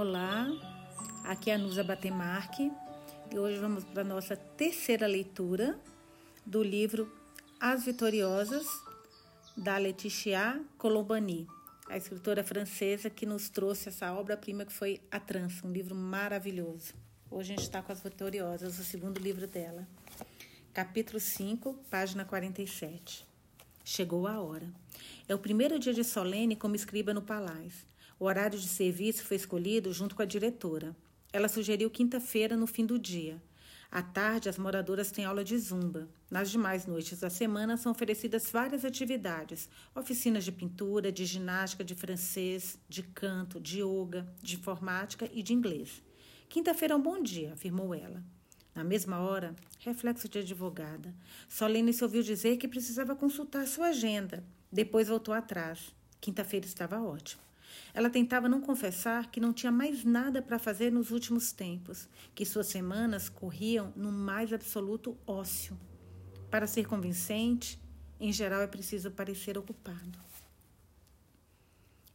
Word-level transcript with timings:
Olá, 0.00 0.48
aqui 1.24 1.50
é 1.50 1.54
a 1.56 1.58
Nusa 1.58 1.84
Batemarque 1.84 2.72
e 3.30 3.38
hoje 3.38 3.58
vamos 3.58 3.84
para 3.84 4.00
a 4.00 4.04
nossa 4.04 4.34
terceira 4.34 5.06
leitura 5.06 5.78
do 6.46 6.62
livro 6.62 7.14
As 7.60 7.84
Vitoriosas, 7.84 8.66
da 9.54 9.76
Laetitia 9.76 10.64
Colombani, 10.78 11.46
a 11.86 11.98
escritora 11.98 12.42
francesa 12.42 13.10
que 13.10 13.26
nos 13.26 13.50
trouxe 13.50 13.90
essa 13.90 14.10
obra-prima 14.14 14.64
que 14.64 14.72
foi 14.72 15.02
A 15.10 15.20
Trança, 15.20 15.66
um 15.66 15.70
livro 15.70 15.94
maravilhoso. 15.94 16.94
Hoje 17.30 17.52
a 17.52 17.56
gente 17.56 17.66
está 17.66 17.82
com 17.82 17.92
As 17.92 18.00
Vitoriosas, 18.00 18.78
o 18.78 18.82
segundo 18.82 19.18
livro 19.18 19.46
dela. 19.46 19.86
Capítulo 20.72 21.20
5, 21.20 21.74
página 21.90 22.24
47. 22.24 23.26
Chegou 23.84 24.26
a 24.26 24.40
hora. 24.40 24.66
É 25.28 25.34
o 25.34 25.38
primeiro 25.38 25.78
dia 25.78 25.92
de 25.92 26.04
Solene 26.04 26.56
como 26.56 26.74
escriba 26.74 27.12
no 27.12 27.20
palácio. 27.20 27.89
O 28.20 28.26
horário 28.26 28.58
de 28.58 28.68
serviço 28.68 29.24
foi 29.24 29.38
escolhido 29.38 29.90
junto 29.94 30.14
com 30.14 30.20
a 30.20 30.26
diretora. 30.26 30.94
Ela 31.32 31.48
sugeriu 31.48 31.88
quinta-feira 31.88 32.54
no 32.54 32.66
fim 32.66 32.84
do 32.84 32.98
dia. 32.98 33.42
À 33.90 34.02
tarde, 34.02 34.46
as 34.46 34.58
moradoras 34.58 35.10
têm 35.10 35.24
aula 35.24 35.42
de 35.42 35.56
zumba. 35.56 36.06
Nas 36.30 36.50
demais 36.50 36.84
noites 36.84 37.18
da 37.18 37.30
semana 37.30 37.78
são 37.78 37.90
oferecidas 37.90 38.50
várias 38.50 38.84
atividades: 38.84 39.70
oficinas 39.94 40.44
de 40.44 40.52
pintura, 40.52 41.10
de 41.10 41.24
ginástica, 41.24 41.82
de 41.82 41.94
francês, 41.94 42.78
de 42.86 43.02
canto, 43.02 43.58
de 43.58 43.80
yoga, 43.80 44.30
de 44.42 44.56
informática 44.56 45.26
e 45.32 45.42
de 45.42 45.54
inglês. 45.54 46.02
Quinta-feira 46.46 46.92
é 46.92 46.96
um 46.98 47.02
bom 47.02 47.22
dia, 47.22 47.54
afirmou 47.54 47.94
ela. 47.94 48.22
Na 48.74 48.84
mesma 48.84 49.18
hora, 49.20 49.56
reflexo 49.78 50.28
de 50.28 50.40
advogada. 50.40 51.14
Solene 51.48 51.94
se 51.94 52.04
ouviu 52.04 52.22
dizer 52.22 52.58
que 52.58 52.68
precisava 52.68 53.16
consultar 53.16 53.66
sua 53.66 53.86
agenda. 53.86 54.44
Depois 54.70 55.08
voltou 55.08 55.32
atrás. 55.32 55.96
Quinta-feira 56.20 56.66
estava 56.66 57.00
ótimo. 57.00 57.49
Ela 57.92 58.08
tentava 58.08 58.48
não 58.48 58.60
confessar 58.60 59.30
que 59.30 59.40
não 59.40 59.52
tinha 59.52 59.72
mais 59.72 60.04
nada 60.04 60.40
para 60.40 60.58
fazer 60.58 60.90
nos 60.92 61.10
últimos 61.10 61.52
tempos, 61.52 62.08
que 62.34 62.44
suas 62.44 62.68
semanas 62.68 63.28
corriam 63.28 63.92
no 63.96 64.12
mais 64.12 64.52
absoluto 64.52 65.16
ócio. 65.26 65.78
Para 66.50 66.66
ser 66.66 66.86
convincente, 66.86 67.80
em 68.18 68.32
geral 68.32 68.60
é 68.60 68.66
preciso 68.66 69.10
parecer 69.10 69.56
ocupado. 69.56 70.18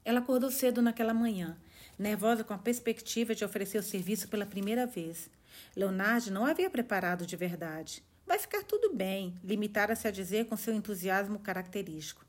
Ela 0.04 0.20
acordou 0.20 0.52
cedo 0.52 0.82
naquela 0.82 1.14
manhã, 1.14 1.58
nervosa 1.98 2.44
com 2.44 2.54
a 2.54 2.58
perspectiva 2.58 3.34
de 3.34 3.44
oferecer 3.44 3.78
o 3.78 3.84
serviço 3.84 4.28
pela 4.28 4.46
primeira 4.46 4.86
vez. 4.86 5.30
Leonardo 5.76 6.32
não 6.32 6.46
havia 6.46 6.70
preparado 6.70 7.26
de 7.26 7.36
verdade. 7.36 8.04
Vai 8.26 8.40
ficar 8.40 8.64
tudo 8.64 8.94
bem, 8.94 9.36
limitara-se 9.44 10.08
a 10.08 10.12
dizer 10.12 10.46
com 10.46 10.58
seu 10.58 10.74
entusiasmo 10.74 11.40
característico. 11.40 12.25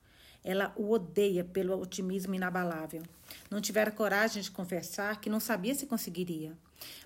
Ela 0.48 0.72
o 0.76 0.92
odeia 0.92 1.42
pelo 1.42 1.76
otimismo 1.76 2.32
inabalável. 2.32 3.02
Não 3.50 3.60
tivera 3.60 3.90
coragem 3.90 4.40
de 4.40 4.48
confessar 4.48 5.20
que 5.20 5.28
não 5.28 5.40
sabia 5.40 5.74
se 5.74 5.86
conseguiria. 5.86 6.56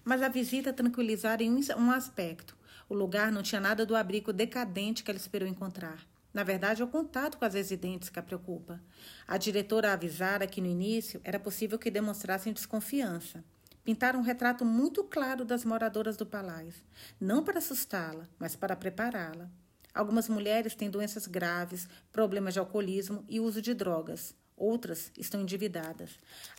Mas 0.05 0.21
a 0.21 0.29
visita 0.29 0.75
tranquilizara 0.75 1.43
em 1.43 1.59
um 1.79 1.91
aspecto. 1.91 2.55
O 2.87 2.95
lugar 2.95 3.33
não 3.33 3.43
tinha 3.43 3.59
nada 3.59 3.87
do 3.87 3.97
abrigo 3.97 4.31
decadente 4.31 5.03
que 5.03 5.11
ela 5.11 5.17
esperou 5.17 5.49
encontrar. 5.49 6.07
Na 6.35 6.45
verdade, 6.45 6.83
é 6.83 6.85
o 6.85 6.89
contato 6.89 7.39
com 7.39 7.47
as 7.47 7.55
residentes 7.55 8.11
que 8.11 8.19
a 8.19 8.23
preocupa. 8.23 8.79
A 9.27 9.39
diretora 9.39 9.95
avisara 9.95 10.47
que 10.47 10.61
no 10.61 10.67
início 10.67 11.19
era 11.25 11.41
possível 11.41 11.79
que 11.79 11.91
demonstrassem 11.91 12.53
desconfiança. 12.53 13.43
Pintaram 13.83 14.21
um 14.21 14.23
retrato 14.23 14.67
muito 14.67 15.03
claro 15.05 15.47
das 15.47 15.65
moradoras 15.65 16.15
do 16.19 16.27
palácio, 16.27 16.85
não 17.19 17.43
para 17.43 17.57
assustá-la, 17.57 18.29
mas 18.39 18.55
para 18.55 18.77
prepará-la. 18.77 19.51
Algumas 19.95 20.29
mulheres 20.29 20.75
têm 20.75 20.91
doenças 20.91 21.27
graves, 21.27 21.89
problemas 22.13 22.55
de 22.55 22.61
alcoolismo 22.61 23.25
e 23.29 23.41
uso 23.41 23.61
de 23.61 23.75
drogas. 23.75 24.35
Outras 24.57 25.11
estão 25.17 25.41
endividadas. 25.41 26.11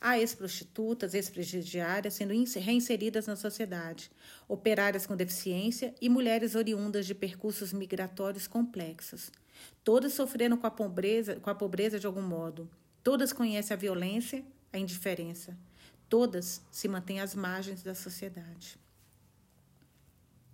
Há 0.01 0.17
ex-prostitutas, 0.17 1.13
ex-presidiárias 1.13 2.15
sendo 2.15 2.33
reinseridas 2.59 3.27
na 3.27 3.35
sociedade, 3.35 4.09
operárias 4.47 5.05
com 5.05 5.15
deficiência 5.15 5.93
e 6.01 6.09
mulheres 6.09 6.55
oriundas 6.55 7.05
de 7.05 7.13
percursos 7.13 7.71
migratórios 7.71 8.47
complexos. 8.47 9.31
Todas 9.83 10.13
sofreram 10.13 10.57
com 10.57 10.65
a 10.65 10.71
pobreza, 10.71 11.35
com 11.35 11.51
a 11.51 11.55
pobreza 11.55 11.99
de 11.99 12.07
algum 12.07 12.23
modo. 12.23 12.67
Todas 13.03 13.31
conhecem 13.31 13.75
a 13.75 13.79
violência, 13.79 14.43
a 14.73 14.79
indiferença. 14.79 15.55
Todas 16.09 16.61
se 16.71 16.87
mantêm 16.87 17.19
às 17.19 17.35
margens 17.35 17.83
da 17.83 17.93
sociedade. 17.93 18.79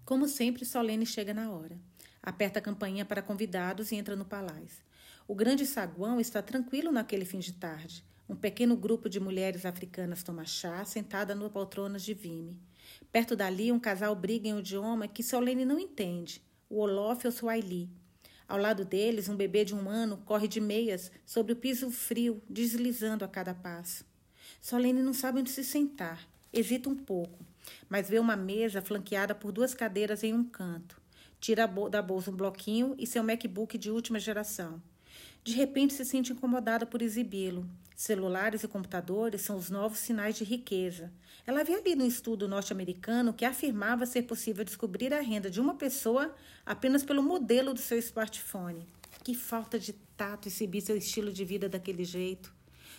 Como 0.03 0.27
sempre, 0.27 0.65
Solene 0.65 1.05
chega 1.05 1.33
na 1.33 1.49
hora. 1.49 1.77
Aperta 2.27 2.59
a 2.59 2.61
campainha 2.61 3.05
para 3.05 3.21
convidados 3.21 3.89
e 3.89 3.95
entra 3.95 4.13
no 4.13 4.25
palácio. 4.25 4.83
O 5.25 5.33
grande 5.33 5.65
saguão 5.65 6.19
está 6.19 6.41
tranquilo 6.41 6.91
naquele 6.91 7.23
fim 7.23 7.39
de 7.39 7.53
tarde. 7.53 8.03
Um 8.27 8.35
pequeno 8.35 8.75
grupo 8.75 9.07
de 9.07 9.17
mulheres 9.17 9.65
africanas 9.65 10.23
toma 10.23 10.43
chá, 10.43 10.83
sentada 10.83 11.33
no 11.33 11.49
poltronas 11.49 12.03
de 12.03 12.13
vime. 12.13 12.59
Perto 13.13 13.33
dali, 13.33 13.71
um 13.71 13.79
casal 13.79 14.13
briga 14.13 14.49
em 14.49 14.53
um 14.53 14.59
idioma 14.59 15.07
que 15.07 15.23
Solene 15.23 15.63
não 15.63 15.79
entende, 15.79 16.41
o 16.69 16.79
Olof 16.79 17.25
ou 17.25 17.31
Swahili. 17.31 17.89
Ao 18.45 18.57
lado 18.57 18.83
deles, 18.83 19.29
um 19.29 19.37
bebê 19.37 19.63
de 19.63 19.73
um 19.73 19.89
ano 19.89 20.17
corre 20.25 20.49
de 20.49 20.59
meias 20.59 21.09
sobre 21.25 21.53
o 21.53 21.55
piso 21.55 21.89
frio, 21.89 22.43
deslizando 22.49 23.23
a 23.23 23.29
cada 23.29 23.53
passo. 23.53 24.03
Solene 24.59 25.01
não 25.01 25.13
sabe 25.13 25.39
onde 25.39 25.49
se 25.49 25.63
sentar. 25.63 26.27
Hesita 26.51 26.89
um 26.89 26.95
pouco, 26.97 27.39
mas 27.87 28.09
vê 28.09 28.19
uma 28.19 28.35
mesa 28.35 28.81
flanqueada 28.81 29.33
por 29.33 29.53
duas 29.53 29.73
cadeiras 29.73 30.25
em 30.25 30.33
um 30.33 30.43
canto. 30.43 30.96
Tira 31.39 31.67
da 31.89 32.01
bolsa 32.01 32.31
um 32.31 32.35
bloquinho 32.35 32.95
e 32.97 33.05
seu 33.05 33.23
MacBook 33.23 33.77
de 33.77 33.91
última 33.91 34.19
geração. 34.19 34.81
De 35.43 35.53
repente 35.53 35.93
se 35.93 36.03
sente 36.03 36.33
incomodada 36.33 36.85
por 36.85 37.01
exibi-lo. 37.01 37.65
Celulares 37.95 38.63
e 38.63 38.67
computadores 38.67 39.41
são 39.41 39.57
os 39.57 39.69
novos 39.69 39.99
sinais 39.99 40.35
de 40.35 40.43
riqueza. 40.43 41.11
Ela 41.45 41.61
havia 41.61 41.81
lido 41.81 42.03
um 42.03 42.07
estudo 42.07 42.47
norte-americano 42.47 43.33
que 43.33 43.45
afirmava 43.45 44.05
ser 44.05 44.23
possível 44.23 44.63
descobrir 44.63 45.13
a 45.13 45.21
renda 45.21 45.49
de 45.49 45.59
uma 45.59 45.73
pessoa 45.75 46.35
apenas 46.65 47.03
pelo 47.03 47.23
modelo 47.23 47.73
do 47.73 47.79
seu 47.79 47.97
smartphone. 47.97 48.85
Que 49.23 49.33
falta 49.33 49.79
de 49.79 49.93
tato 50.15 50.47
exibir 50.47 50.81
seu 50.81 50.97
estilo 50.97 51.31
de 51.31 51.45
vida 51.45 51.69
daquele 51.69 52.03
jeito. 52.03 52.53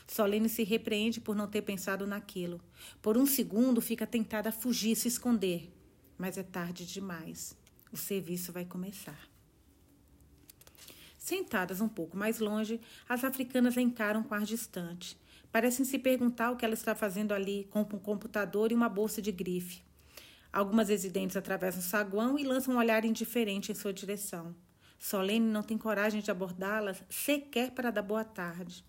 Solene 0.07 0.49
se 0.49 0.65
repreende 0.65 1.21
por 1.21 1.37
não 1.37 1.47
ter 1.47 1.63
pensado 1.63 2.07
naquilo. 2.07 2.61
Por 3.03 3.19
um 3.19 3.27
segundo 3.27 3.81
fica 3.81 4.07
tentada 4.07 4.49
a 4.49 4.53
fugir, 4.53 4.97
se 4.97 5.07
esconder. 5.07 5.71
Mas 6.17 6.39
é 6.39 6.43
tarde 6.43 6.87
demais. 6.87 7.55
O 7.93 7.97
serviço 7.97 8.53
vai 8.53 8.65
começar. 8.65 9.19
Sentadas 11.17 11.81
um 11.81 11.89
pouco 11.89 12.17
mais 12.17 12.39
longe, 12.39 12.81
as 13.09 13.25
africanas 13.25 13.77
encaram 13.77 14.23
com 14.23 14.35
ar 14.35 14.45
distante. 14.45 15.19
Parecem 15.53 15.85
se 15.85 15.99
perguntar 15.99 16.51
o 16.51 16.57
que 16.57 16.65
ela 16.65 16.75
está 16.75 16.95
fazendo 16.95 17.33
ali, 17.33 17.67
com 17.71 17.81
um 17.81 17.85
computador 17.85 18.71
e 18.71 18.75
uma 18.75 18.89
bolsa 18.89 19.21
de 19.21 19.33
grife. 19.33 19.83
Algumas 20.53 20.89
residentes 20.89 21.37
atravessam 21.37 21.81
o 21.81 21.85
saguão 21.85 22.39
e 22.39 22.45
lançam 22.45 22.75
um 22.75 22.79
olhar 22.79 23.05
indiferente 23.05 23.71
em 23.71 23.75
sua 23.75 23.93
direção. 23.93 24.55
Solene 24.99 25.47
não 25.47 25.63
tem 25.63 25.79
coragem 25.79 26.21
de 26.21 26.31
abordá-las 26.31 27.03
sequer 27.09 27.71
para 27.71 27.91
dar 27.91 28.03
boa 28.03 28.25
tarde. 28.25 28.85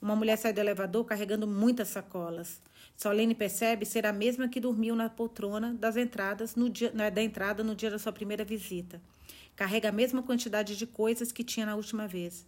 Uma 0.00 0.14
mulher 0.14 0.36
sai 0.36 0.52
do 0.52 0.60
elevador 0.60 1.04
carregando 1.04 1.46
muitas 1.46 1.88
sacolas. 1.88 2.60
Solene 2.96 3.34
percebe 3.34 3.84
ser 3.84 4.06
a 4.06 4.12
mesma 4.12 4.48
que 4.48 4.60
dormiu 4.60 4.94
na 4.94 5.08
poltrona 5.08 5.74
das 5.74 5.96
entradas 5.96 6.54
no 6.54 6.68
dia, 6.68 6.90
da 6.90 7.22
entrada 7.22 7.64
no 7.64 7.74
dia 7.74 7.90
da 7.90 7.98
sua 7.98 8.12
primeira 8.12 8.44
visita. 8.44 9.00
Carrega 9.54 9.88
a 9.88 9.92
mesma 9.92 10.22
quantidade 10.22 10.76
de 10.76 10.86
coisas 10.86 11.32
que 11.32 11.42
tinha 11.42 11.66
na 11.66 11.76
última 11.76 12.06
vez. 12.06 12.46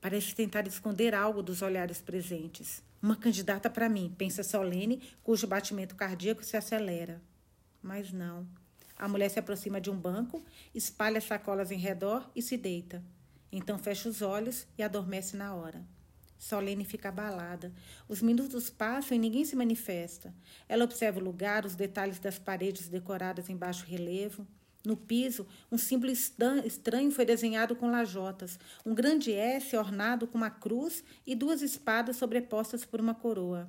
Parece 0.00 0.34
tentar 0.34 0.66
esconder 0.66 1.14
algo 1.14 1.42
dos 1.42 1.62
olhares 1.62 2.00
presentes. 2.00 2.82
Uma 3.02 3.16
candidata 3.16 3.70
para 3.70 3.88
mim, 3.88 4.14
pensa 4.16 4.42
Solene, 4.42 5.02
cujo 5.22 5.46
batimento 5.46 5.94
cardíaco 5.94 6.44
se 6.44 6.56
acelera. 6.56 7.20
Mas 7.82 8.12
não. 8.12 8.46
A 8.96 9.08
mulher 9.08 9.30
se 9.30 9.38
aproxima 9.38 9.80
de 9.80 9.90
um 9.90 9.96
banco, 9.96 10.44
espalha 10.74 11.20
sacolas 11.20 11.70
em 11.70 11.78
redor 11.78 12.30
e 12.36 12.42
se 12.42 12.56
deita. 12.56 13.02
Então 13.50 13.78
fecha 13.78 14.08
os 14.08 14.20
olhos 14.20 14.66
e 14.76 14.82
adormece 14.82 15.36
na 15.36 15.54
hora. 15.54 15.82
Solene 16.40 16.86
fica 16.86 17.10
abalada. 17.10 17.70
Os 18.08 18.22
minutos 18.22 18.70
passam 18.70 19.14
e 19.14 19.20
ninguém 19.20 19.44
se 19.44 19.54
manifesta. 19.54 20.34
Ela 20.66 20.84
observa 20.84 21.20
o 21.20 21.22
lugar, 21.22 21.66
os 21.66 21.76
detalhes 21.76 22.18
das 22.18 22.38
paredes 22.38 22.88
decoradas 22.88 23.50
em 23.50 23.56
baixo 23.56 23.84
relevo. 23.84 24.46
No 24.82 24.96
piso, 24.96 25.46
um 25.70 25.76
símbolo 25.76 26.10
estranho 26.10 27.10
foi 27.12 27.26
desenhado 27.26 27.76
com 27.76 27.90
lajotas, 27.90 28.58
um 28.86 28.94
grande 28.94 29.30
S 29.30 29.76
ornado 29.76 30.26
com 30.26 30.38
uma 30.38 30.48
cruz 30.48 31.04
e 31.26 31.34
duas 31.34 31.60
espadas 31.60 32.16
sobrepostas 32.16 32.86
por 32.86 32.98
uma 32.98 33.14
coroa. 33.14 33.68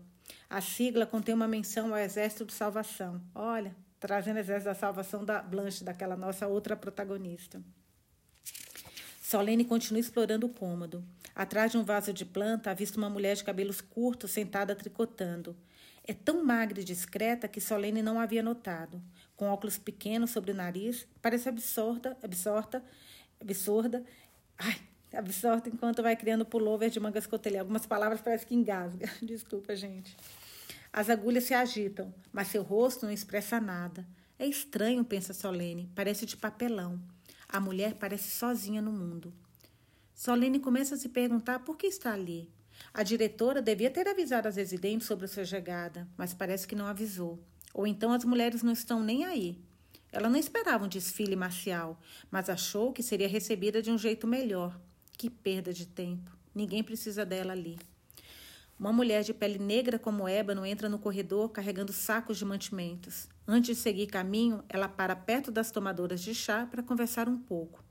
A 0.49 0.61
sigla 0.61 1.05
contém 1.05 1.35
uma 1.35 1.49
menção 1.49 1.89
ao 1.89 1.97
Exército 1.97 2.45
de 2.45 2.53
Salvação. 2.53 3.21
Olha, 3.35 3.75
trazendo 3.99 4.37
o 4.37 4.39
Exército 4.39 4.69
da 4.69 4.75
Salvação 4.75 5.25
da 5.25 5.41
Blanche, 5.41 5.83
daquela 5.83 6.15
nossa 6.15 6.47
outra 6.47 6.77
protagonista. 6.77 7.61
Solene 9.21 9.65
continua 9.65 9.99
explorando 9.99 10.47
o 10.47 10.49
cômodo. 10.49 11.03
Atrás 11.35 11.71
de 11.71 11.77
um 11.77 11.83
vaso 11.83 12.13
de 12.13 12.25
planta, 12.25 12.71
avista 12.71 12.97
uma 12.97 13.09
mulher 13.09 13.35
de 13.35 13.43
cabelos 13.43 13.81
curtos 13.81 14.31
sentada 14.31 14.75
tricotando. 14.75 15.55
É 16.03 16.13
tão 16.13 16.43
magra 16.43 16.81
e 16.81 16.83
discreta 16.83 17.47
que 17.47 17.61
Solene 17.61 18.01
não 18.01 18.19
havia 18.19 18.41
notado. 18.41 19.01
Com 19.35 19.45
óculos 19.45 19.77
pequenos 19.77 20.31
sobre 20.31 20.51
o 20.51 20.55
nariz, 20.55 21.07
parece 21.21 21.47
absorta, 21.47 22.17
absorta, 22.21 22.83
absurda. 23.39 24.03
Ai, 24.57 24.75
absorta 25.13 25.69
enquanto 25.69 26.03
vai 26.03 26.15
criando 26.15 26.45
pullover 26.45 26.89
de 26.89 26.99
mangas 26.99 27.27
cotelhas. 27.27 27.61
Algumas 27.61 27.85
palavras 27.85 28.21
parecem 28.21 28.47
que 28.47 28.55
engasga. 28.55 29.09
Desculpa, 29.21 29.75
gente. 29.75 30.17
As 30.91 31.09
agulhas 31.09 31.45
se 31.45 31.53
agitam, 31.53 32.13
mas 32.33 32.47
seu 32.47 32.63
rosto 32.63 33.05
não 33.05 33.13
expressa 33.13 33.59
nada. 33.59 34.05
É 34.37 34.45
estranho, 34.45 35.05
pensa 35.05 35.33
Solene, 35.33 35.89
parece 35.95 36.25
de 36.25 36.35
papelão. 36.35 36.99
A 37.47 37.59
mulher 37.59 37.93
parece 37.93 38.29
sozinha 38.31 38.81
no 38.81 38.91
mundo. 38.91 39.33
Solene 40.23 40.59
começa 40.59 40.93
a 40.93 40.97
se 40.99 41.09
perguntar 41.09 41.61
por 41.61 41.75
que 41.75 41.87
está 41.87 42.13
ali. 42.13 42.47
A 42.93 43.01
diretora 43.01 43.59
devia 43.59 43.89
ter 43.89 44.07
avisado 44.07 44.47
as 44.47 44.55
residentes 44.55 45.07
sobre 45.07 45.27
sua 45.27 45.43
chegada, 45.43 46.07
mas 46.15 46.31
parece 46.31 46.67
que 46.67 46.75
não 46.75 46.85
avisou. 46.85 47.39
Ou 47.73 47.87
então 47.87 48.13
as 48.13 48.23
mulheres 48.23 48.61
não 48.61 48.71
estão 48.71 49.01
nem 49.01 49.25
aí. 49.25 49.57
Ela 50.11 50.29
não 50.29 50.37
esperava 50.37 50.85
um 50.85 50.87
desfile 50.87 51.35
marcial, 51.35 51.99
mas 52.29 52.51
achou 52.51 52.93
que 52.93 53.01
seria 53.01 53.27
recebida 53.27 53.81
de 53.81 53.89
um 53.89 53.97
jeito 53.97 54.27
melhor. 54.27 54.79
Que 55.17 55.27
perda 55.27 55.73
de 55.73 55.87
tempo. 55.87 56.29
Ninguém 56.53 56.83
precisa 56.83 57.25
dela 57.25 57.53
ali. 57.53 57.79
Uma 58.79 58.93
mulher 58.93 59.23
de 59.23 59.33
pele 59.33 59.57
negra 59.57 59.97
como 59.97 60.27
ébano 60.27 60.67
entra 60.67 60.87
no 60.87 60.99
corredor 60.99 61.49
carregando 61.49 61.91
sacos 61.91 62.37
de 62.37 62.45
mantimentos. 62.45 63.27
Antes 63.47 63.75
de 63.75 63.81
seguir 63.81 64.05
caminho, 64.05 64.63
ela 64.69 64.87
para 64.87 65.15
perto 65.15 65.51
das 65.51 65.71
tomadoras 65.71 66.21
de 66.21 66.35
chá 66.35 66.67
para 66.69 66.83
conversar 66.83 67.27
um 67.27 67.39
pouco. 67.39 67.83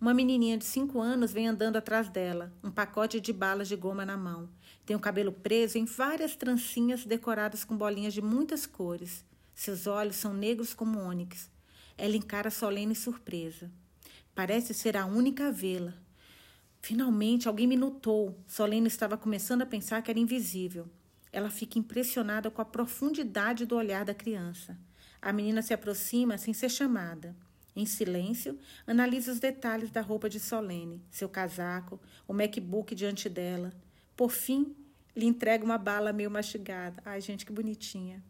Uma 0.00 0.12
menininha 0.12 0.58
de 0.58 0.64
cinco 0.64 1.00
anos 1.00 1.32
vem 1.32 1.46
andando 1.46 1.76
atrás 1.76 2.08
dela, 2.08 2.52
um 2.62 2.70
pacote 2.70 3.20
de 3.20 3.32
balas 3.32 3.68
de 3.68 3.76
goma 3.76 4.04
na 4.04 4.16
mão. 4.16 4.48
Tem 4.84 4.94
o 4.94 5.00
cabelo 5.00 5.32
preso 5.32 5.78
em 5.78 5.84
várias 5.84 6.36
trancinhas 6.36 7.04
decoradas 7.04 7.64
com 7.64 7.76
bolinhas 7.76 8.12
de 8.12 8.20
muitas 8.20 8.66
cores. 8.66 9.24
Seus 9.54 9.86
olhos 9.86 10.16
são 10.16 10.34
negros 10.34 10.74
como 10.74 10.98
ônix. 10.98 11.48
Ela 11.96 12.16
encara 12.16 12.50
solene 12.50 12.94
surpresa. 12.94 13.70
Parece 14.34 14.74
ser 14.74 14.96
a 14.96 15.06
única 15.06 15.48
a 15.48 15.50
vê-la. 15.50 15.94
Finalmente, 16.82 17.48
alguém 17.48 17.66
me 17.66 17.76
notou. 17.76 18.36
Solene 18.46 18.88
estava 18.88 19.16
começando 19.16 19.62
a 19.62 19.66
pensar 19.66 20.02
que 20.02 20.10
era 20.10 20.18
invisível. 20.18 20.86
Ela 21.32 21.48
fica 21.48 21.78
impressionada 21.78 22.50
com 22.50 22.60
a 22.60 22.64
profundidade 22.64 23.64
do 23.64 23.76
olhar 23.76 24.04
da 24.04 24.12
criança. 24.12 24.76
A 25.22 25.32
menina 25.32 25.62
se 25.62 25.72
aproxima 25.72 26.36
sem 26.36 26.52
ser 26.52 26.68
chamada. 26.68 27.34
Em 27.76 27.86
silêncio, 27.86 28.58
analisa 28.86 29.32
os 29.32 29.40
detalhes 29.40 29.90
da 29.90 30.00
roupa 30.00 30.28
de 30.28 30.38
Solene, 30.38 31.02
seu 31.10 31.28
casaco, 31.28 32.00
o 32.26 32.32
MacBook 32.32 32.94
diante 32.94 33.28
dela. 33.28 33.72
Por 34.16 34.30
fim, 34.30 34.76
lhe 35.16 35.26
entrega 35.26 35.64
uma 35.64 35.76
bala 35.78 36.12
meio 36.12 36.30
mastigada. 36.30 37.02
Ai, 37.04 37.20
gente, 37.20 37.44
que 37.44 37.52
bonitinha. 37.52 38.22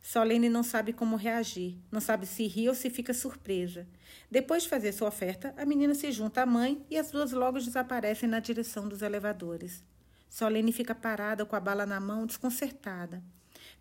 Solene 0.00 0.48
não 0.48 0.62
sabe 0.62 0.92
como 0.92 1.16
reagir, 1.16 1.76
não 1.90 2.00
sabe 2.00 2.26
se 2.26 2.46
ri 2.46 2.68
ou 2.68 2.76
se 2.76 2.88
fica 2.88 3.12
surpresa. 3.12 3.88
Depois 4.30 4.62
de 4.62 4.68
fazer 4.68 4.92
sua 4.92 5.08
oferta, 5.08 5.52
a 5.56 5.64
menina 5.64 5.96
se 5.96 6.12
junta 6.12 6.42
à 6.42 6.46
mãe 6.46 6.80
e 6.88 6.96
as 6.96 7.10
duas 7.10 7.32
logo 7.32 7.58
desaparecem 7.58 8.28
na 8.28 8.38
direção 8.38 8.88
dos 8.88 9.02
elevadores. 9.02 9.82
Solene 10.30 10.70
fica 10.70 10.94
parada 10.94 11.44
com 11.44 11.56
a 11.56 11.60
bala 11.60 11.84
na 11.84 11.98
mão, 11.98 12.24
desconcertada. 12.24 13.20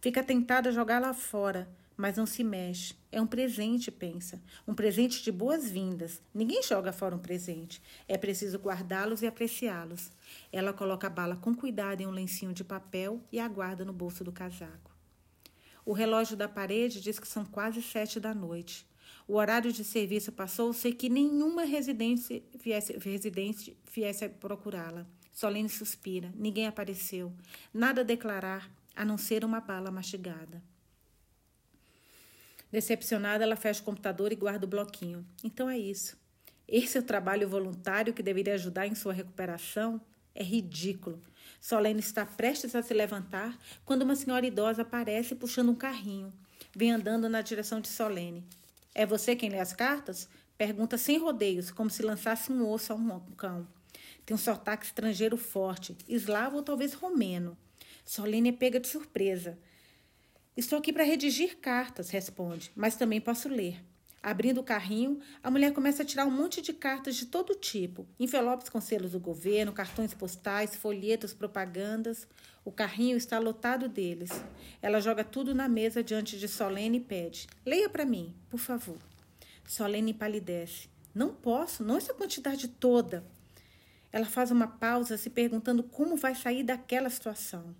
Fica 0.01 0.23
tentada 0.23 0.69
a 0.69 0.71
jogá-la 0.71 1.13
fora, 1.13 1.69
mas 1.97 2.17
não 2.17 2.25
se 2.25 2.43
mexe. 2.43 2.95
É 3.11 3.21
um 3.21 3.27
presente, 3.27 3.89
pensa. 3.91 4.41
Um 4.67 4.73
presente 4.73 5.23
de 5.23 5.31
boas-vindas. 5.31 6.21
Ninguém 6.33 6.61
joga 6.61 6.91
fora 6.91 7.15
um 7.15 7.19
presente. 7.19 7.81
É 8.07 8.17
preciso 8.17 8.57
guardá-los 8.57 9.21
e 9.21 9.27
apreciá-los. 9.27 10.11
Ela 10.51 10.73
coloca 10.73 11.07
a 11.07 11.09
bala 11.09 11.35
com 11.35 11.55
cuidado 11.55 12.01
em 12.01 12.07
um 12.07 12.11
lencinho 12.11 12.53
de 12.53 12.63
papel 12.63 13.21
e 13.31 13.39
aguarda 13.39 13.85
no 13.85 13.93
bolso 13.93 14.23
do 14.23 14.31
casaco. 14.31 14.91
O 15.85 15.93
relógio 15.93 16.35
da 16.35 16.49
parede 16.49 16.99
diz 16.99 17.19
que 17.19 17.27
são 17.27 17.45
quase 17.45 17.81
sete 17.81 18.19
da 18.19 18.33
noite. 18.33 18.85
O 19.27 19.35
horário 19.35 19.71
de 19.71 19.83
serviço 19.83 20.31
passou 20.31 20.73
sem 20.73 20.91
que 20.91 21.09
nenhuma 21.09 21.63
residente 21.63 22.43
viesse, 22.53 22.97
residente 22.97 23.75
viesse 23.91 24.27
procurá-la. 24.29 25.05
Solene 25.31 25.69
suspira. 25.69 26.31
Ninguém 26.35 26.67
apareceu. 26.67 27.33
Nada 27.73 28.01
a 28.01 28.03
declarar, 28.03 28.69
a 28.95 29.03
não 29.03 29.17
ser 29.17 29.43
uma 29.43 29.59
bala 29.59 29.91
mastigada. 29.91 30.63
Decepcionada, 32.75 33.41
ela 33.41 33.55
fecha 33.55 33.79
o 33.79 33.85
computador 33.85 34.33
e 34.33 34.35
guarda 34.35 34.65
o 34.65 34.67
bloquinho. 34.67 35.25
Então 35.41 35.69
é 35.69 35.77
isso. 35.77 36.17
Esse 36.67 36.97
é 36.97 36.99
o 36.99 37.03
trabalho 37.03 37.47
voluntário 37.47 38.13
que 38.13 38.21
deveria 38.21 38.53
ajudar 38.55 38.85
em 38.85 38.93
sua 38.93 39.13
recuperação? 39.13 40.01
É 40.35 40.43
ridículo. 40.43 41.21
Solene 41.61 42.01
está 42.01 42.25
prestes 42.25 42.75
a 42.75 42.81
se 42.81 42.93
levantar 42.93 43.57
quando 43.85 44.01
uma 44.01 44.13
senhora 44.13 44.45
idosa 44.45 44.81
aparece 44.81 45.35
puxando 45.35 45.69
um 45.69 45.75
carrinho. 45.75 46.33
Vem 46.75 46.91
andando 46.91 47.29
na 47.29 47.41
direção 47.41 47.79
de 47.79 47.87
Solene. 47.87 48.43
É 48.93 49.05
você 49.05 49.37
quem 49.37 49.49
lê 49.49 49.61
as 49.61 49.71
cartas? 49.71 50.27
Pergunta 50.57 50.97
sem 50.97 51.17
rodeios, 51.17 51.71
como 51.71 51.89
se 51.89 52.03
lançasse 52.03 52.51
um 52.51 52.69
osso 52.69 52.91
a 52.91 52.95
um 52.97 53.21
cão. 53.37 53.65
Tem 54.25 54.35
um 54.35 54.37
sotaque 54.37 54.85
estrangeiro 54.85 55.37
forte, 55.37 55.95
eslavo 56.09 56.57
ou 56.57 56.61
talvez 56.61 56.93
romeno. 56.93 57.57
Solene 58.03 58.49
é 58.49 58.51
pega 58.51 58.81
de 58.81 58.89
surpresa. 58.89 59.57
Estou 60.57 60.79
aqui 60.79 60.93
para 60.93 61.03
redigir 61.03 61.57
cartas, 61.57 62.09
responde, 62.09 62.71
mas 62.73 62.95
também 62.95 63.19
posso 63.19 63.49
ler. 63.49 63.83
Abrindo 64.23 64.61
o 64.61 64.63
carrinho, 64.63 65.19
a 65.43 65.51
mulher 65.51 65.73
começa 65.73 66.01
a 66.01 66.05
tirar 66.05 66.25
um 66.25 66.31
monte 66.31 66.61
de 66.61 66.71
cartas 66.71 67.17
de 67.17 67.25
todo 67.25 67.53
tipo: 67.55 68.07
envelopes 68.17 68.69
com 68.69 68.79
selos 68.79 69.11
do 69.11 69.19
governo, 69.19 69.73
cartões 69.73 70.13
postais, 70.13 70.73
folhetos, 70.73 71.33
propagandas. 71.33 72.25
O 72.63 72.71
carrinho 72.71 73.17
está 73.17 73.37
lotado 73.37 73.89
deles. 73.89 74.31
Ela 74.81 75.01
joga 75.01 75.25
tudo 75.25 75.53
na 75.53 75.67
mesa 75.67 76.01
diante 76.01 76.39
de 76.39 76.47
Solene 76.47 76.99
e 76.99 77.01
pede: 77.01 77.47
Leia 77.65 77.89
para 77.89 78.05
mim, 78.05 78.33
por 78.49 78.59
favor. 78.59 78.97
Solene 79.67 80.13
palidece. 80.13 80.87
Não 81.13 81.33
posso, 81.33 81.83
não 81.83 81.97
essa 81.97 82.13
quantidade 82.13 82.69
toda. 82.69 83.25
Ela 84.09 84.25
faz 84.25 84.51
uma 84.51 84.67
pausa, 84.67 85.17
se 85.17 85.29
perguntando 85.29 85.83
como 85.83 86.15
vai 86.15 86.33
sair 86.33 86.63
daquela 86.63 87.09
situação. 87.09 87.75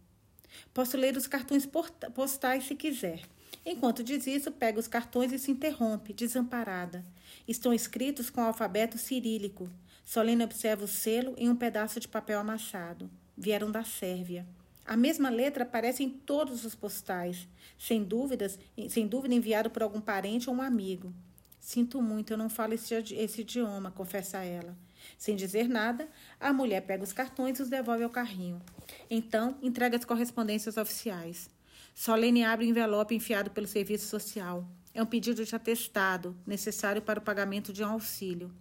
Posso 0.73 0.97
ler 0.97 1.15
os 1.17 1.27
cartões 1.27 1.67
postais 2.13 2.65
se 2.65 2.75
quiser. 2.75 3.21
Enquanto 3.65 4.03
diz 4.03 4.27
isso, 4.27 4.51
pega 4.51 4.79
os 4.79 4.87
cartões 4.87 5.31
e 5.31 5.39
se 5.39 5.51
interrompe, 5.51 6.13
desamparada. 6.13 7.03
Estão 7.47 7.73
escritos 7.73 8.29
com 8.29 8.41
o 8.41 8.45
alfabeto 8.45 8.97
cirílico. 8.97 9.69
Solene 10.03 10.43
observa 10.43 10.85
o 10.85 10.87
selo 10.87 11.33
em 11.37 11.49
um 11.49 11.55
pedaço 11.55 11.99
de 11.99 12.07
papel 12.07 12.39
amassado. 12.39 13.09
Vieram 13.35 13.71
da 13.71 13.83
Sérvia. 13.83 14.45
A 14.85 14.95
mesma 14.95 15.29
letra 15.29 15.63
aparece 15.63 16.03
em 16.03 16.09
todos 16.09 16.63
os 16.63 16.75
postais, 16.75 17.47
sem 17.77 18.03
dúvidas, 18.03 18.59
sem 18.87 19.07
dúvida 19.07 19.33
enviado 19.33 19.71
por 19.71 19.81
algum 19.81 19.99
parente 19.99 20.47
ou 20.47 20.55
um 20.55 20.61
amigo. 20.61 21.11
Sinto 21.59 21.99
muito, 22.03 22.33
eu 22.33 22.37
não 22.37 22.49
falo 22.49 22.75
esse, 22.75 22.93
esse 22.93 23.41
idioma, 23.41 23.89
confessa 23.89 24.43
ela. 24.43 24.77
Sem 25.17 25.35
dizer 25.35 25.67
nada, 25.67 26.09
a 26.39 26.51
mulher 26.53 26.81
pega 26.81 27.03
os 27.03 27.13
cartões 27.13 27.59
e 27.59 27.61
os 27.61 27.69
devolve 27.69 28.03
ao 28.03 28.09
carrinho. 28.09 28.61
Então, 29.09 29.57
entrega 29.61 29.97
as 29.97 30.05
correspondências 30.05 30.77
oficiais. 30.77 31.49
Solene 31.93 32.43
abre 32.43 32.65
o 32.65 32.69
envelope 32.69 33.15
enfiado 33.15 33.51
pelo 33.51 33.67
serviço 33.67 34.07
social. 34.07 34.67
É 34.93 35.01
um 35.01 35.05
pedido 35.05 35.43
de 35.43 35.55
atestado, 35.55 36.35
necessário 36.45 37.01
para 37.01 37.19
o 37.19 37.23
pagamento 37.23 37.71
de 37.71 37.83
um 37.83 37.87
auxílio. 37.87 38.51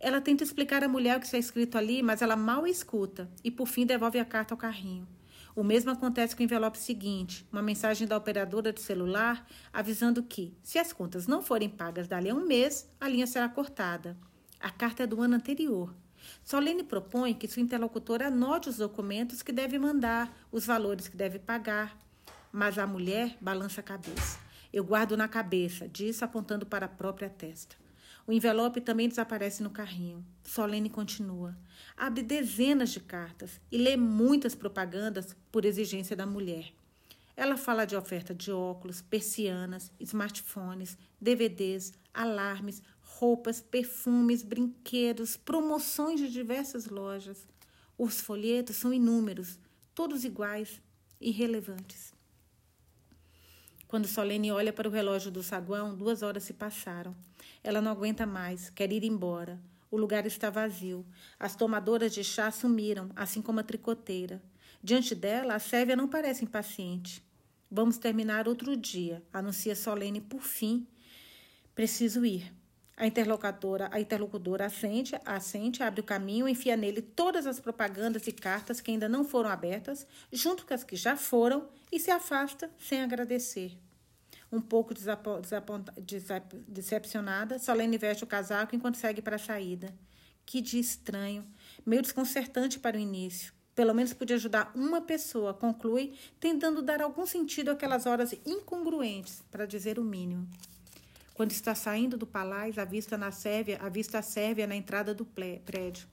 Ela 0.00 0.20
tenta 0.20 0.44
explicar 0.44 0.84
à 0.84 0.88
mulher 0.88 1.16
o 1.16 1.20
que 1.20 1.26
está 1.26 1.38
escrito 1.38 1.76
ali, 1.76 2.02
mas 2.02 2.22
ela 2.22 2.36
mal 2.36 2.66
escuta 2.66 3.28
e, 3.42 3.50
por 3.50 3.66
fim, 3.66 3.84
devolve 3.84 4.18
a 4.18 4.24
carta 4.24 4.54
ao 4.54 4.58
carrinho. 4.58 5.06
O 5.56 5.64
mesmo 5.64 5.90
acontece 5.90 6.36
com 6.36 6.42
o 6.42 6.44
envelope 6.44 6.78
seguinte, 6.78 7.44
uma 7.50 7.60
mensagem 7.60 8.06
da 8.06 8.16
operadora 8.16 8.72
de 8.72 8.80
celular 8.80 9.44
avisando 9.72 10.22
que, 10.22 10.56
se 10.62 10.78
as 10.78 10.92
contas 10.92 11.26
não 11.26 11.42
forem 11.42 11.68
pagas 11.68 12.06
dali 12.06 12.30
a 12.30 12.34
um 12.34 12.46
mês, 12.46 12.88
a 13.00 13.08
linha 13.08 13.26
será 13.26 13.48
cortada. 13.48 14.16
A 14.60 14.70
carta 14.70 15.04
é 15.04 15.06
do 15.06 15.20
ano 15.20 15.36
anterior. 15.36 15.94
Solene 16.42 16.82
propõe 16.82 17.34
que 17.34 17.48
sua 17.48 17.62
interlocutora 17.62 18.26
anote 18.26 18.68
os 18.68 18.76
documentos 18.76 19.42
que 19.42 19.52
deve 19.52 19.78
mandar, 19.78 20.36
os 20.50 20.66
valores 20.66 21.08
que 21.08 21.16
deve 21.16 21.38
pagar. 21.38 21.96
Mas 22.50 22.78
a 22.78 22.86
mulher 22.86 23.36
balança 23.40 23.80
a 23.80 23.84
cabeça. 23.84 24.38
Eu 24.72 24.84
guardo 24.84 25.16
na 25.16 25.28
cabeça, 25.28 25.88
disse 25.88 26.24
apontando 26.24 26.66
para 26.66 26.86
a 26.86 26.88
própria 26.88 27.28
testa. 27.28 27.76
O 28.26 28.32
envelope 28.32 28.80
também 28.80 29.08
desaparece 29.08 29.62
no 29.62 29.70
carrinho. 29.70 30.22
Solene 30.44 30.90
continua. 30.90 31.56
Abre 31.96 32.22
dezenas 32.22 32.90
de 32.90 33.00
cartas 33.00 33.58
e 33.72 33.78
lê 33.78 33.96
muitas 33.96 34.54
propagandas 34.54 35.34
por 35.50 35.64
exigência 35.64 36.14
da 36.14 36.26
mulher. 36.26 36.72
Ela 37.34 37.56
fala 37.56 37.86
de 37.86 37.96
oferta 37.96 38.34
de 38.34 38.52
óculos, 38.52 39.00
persianas, 39.00 39.90
smartphones, 40.00 40.98
DVDs, 41.20 41.94
alarmes, 42.12 42.82
roupas, 43.18 43.60
perfumes, 43.60 44.44
brinquedos, 44.44 45.36
promoções 45.36 46.20
de 46.20 46.30
diversas 46.30 46.86
lojas. 46.86 47.48
Os 47.98 48.20
folhetos 48.20 48.76
são 48.76 48.92
inúmeros, 48.92 49.58
todos 49.92 50.24
iguais, 50.24 50.80
irrelevantes. 51.20 52.12
Quando 53.88 54.06
Solene 54.06 54.52
olha 54.52 54.72
para 54.72 54.88
o 54.88 54.92
relógio 54.92 55.32
do 55.32 55.42
saguão, 55.42 55.96
duas 55.96 56.22
horas 56.22 56.44
se 56.44 56.52
passaram. 56.52 57.16
Ela 57.64 57.80
não 57.80 57.90
aguenta 57.90 58.24
mais, 58.24 58.70
quer 58.70 58.92
ir 58.92 59.02
embora. 59.02 59.60
O 59.90 59.96
lugar 59.96 60.24
está 60.24 60.48
vazio. 60.48 61.04
As 61.40 61.56
tomadoras 61.56 62.14
de 62.14 62.22
chá 62.22 62.52
sumiram, 62.52 63.10
assim 63.16 63.42
como 63.42 63.58
a 63.58 63.64
tricoteira. 63.64 64.40
Diante 64.80 65.12
dela, 65.14 65.54
a 65.54 65.58
Sérvia 65.58 65.96
não 65.96 66.06
parece 66.06 66.44
impaciente. 66.44 67.20
Vamos 67.68 67.98
terminar 67.98 68.46
outro 68.46 68.76
dia, 68.76 69.24
anuncia 69.32 69.74
Solene 69.74 70.20
por 70.20 70.42
fim. 70.42 70.86
Preciso 71.74 72.24
ir. 72.24 72.57
A 73.00 73.06
interlocutora, 73.06 73.88
a 73.92 74.00
interlocutora 74.00 74.66
assente, 74.66 75.16
assente, 75.24 75.84
abre 75.84 76.00
o 76.00 76.04
caminho, 76.04 76.48
enfia 76.48 76.76
nele 76.76 77.00
todas 77.00 77.46
as 77.46 77.60
propagandas 77.60 78.26
e 78.26 78.32
cartas 78.32 78.80
que 78.80 78.90
ainda 78.90 79.08
não 79.08 79.24
foram 79.24 79.48
abertas, 79.48 80.04
junto 80.32 80.66
com 80.66 80.74
as 80.74 80.82
que 80.82 80.96
já 80.96 81.16
foram, 81.16 81.68
e 81.92 82.00
se 82.00 82.10
afasta 82.10 82.68
sem 82.76 83.00
agradecer. 83.00 83.78
Um 84.50 84.60
pouco 84.60 84.92
decepcionada, 86.66 87.60
Solene 87.60 87.96
veste 87.96 88.24
o 88.24 88.26
casaco 88.26 88.74
enquanto 88.74 88.96
segue 88.96 89.22
para 89.22 89.36
a 89.36 89.38
saída. 89.38 89.94
Que 90.44 90.60
dia 90.60 90.80
estranho, 90.80 91.46
meio 91.86 92.02
desconcertante 92.02 92.80
para 92.80 92.96
o 92.96 93.00
início. 93.00 93.52
Pelo 93.76 93.94
menos 93.94 94.12
podia 94.12 94.34
ajudar 94.34 94.72
uma 94.74 95.00
pessoa, 95.00 95.54
conclui, 95.54 96.14
tentando 96.40 96.82
dar 96.82 97.00
algum 97.00 97.24
sentido 97.24 97.70
àquelas 97.70 98.06
horas 98.06 98.34
incongruentes, 98.44 99.44
para 99.52 99.66
dizer 99.66 100.00
o 100.00 100.04
mínimo. 100.04 100.48
Quando 101.38 101.52
está 101.52 101.72
saindo 101.72 102.16
do 102.16 102.26
palácio, 102.26 102.82
a 102.82 102.84
vista 102.84 103.16
na 103.16 103.30
Sérvia, 103.30 103.78
a 103.80 103.88
vista 103.88 104.20
Sérvia 104.20 104.66
na 104.66 104.74
entrada 104.74 105.14
do 105.14 105.24
prédio. 105.24 106.08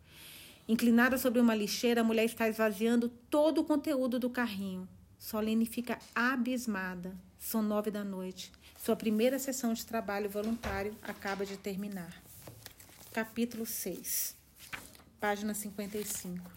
Inclinada 0.68 1.18
sobre 1.18 1.40
uma 1.40 1.56
lixeira, 1.56 2.02
a 2.02 2.04
mulher 2.04 2.26
está 2.26 2.48
esvaziando 2.48 3.10
todo 3.10 3.62
o 3.62 3.64
conteúdo 3.64 4.20
do 4.20 4.30
carrinho. 4.30 4.88
Solene 5.18 5.66
fica 5.66 5.98
abismada. 6.14 7.18
São 7.40 7.64
nove 7.64 7.90
da 7.90 8.04
noite. 8.04 8.52
Sua 8.78 8.96
primeira 8.96 9.40
sessão 9.40 9.74
de 9.74 9.84
trabalho 9.84 10.30
voluntário 10.30 10.96
acaba 11.02 11.44
de 11.44 11.58
terminar. 11.58 12.22
Capítulo 13.12 13.66
6, 13.66 14.36
página 15.20 15.56
55. 15.56 16.52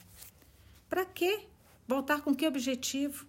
Para 0.91 1.07
quê? 1.07 1.47
Voltar 1.87 2.21
com 2.21 2.35
que 2.35 2.47
objetivo? 2.47 3.25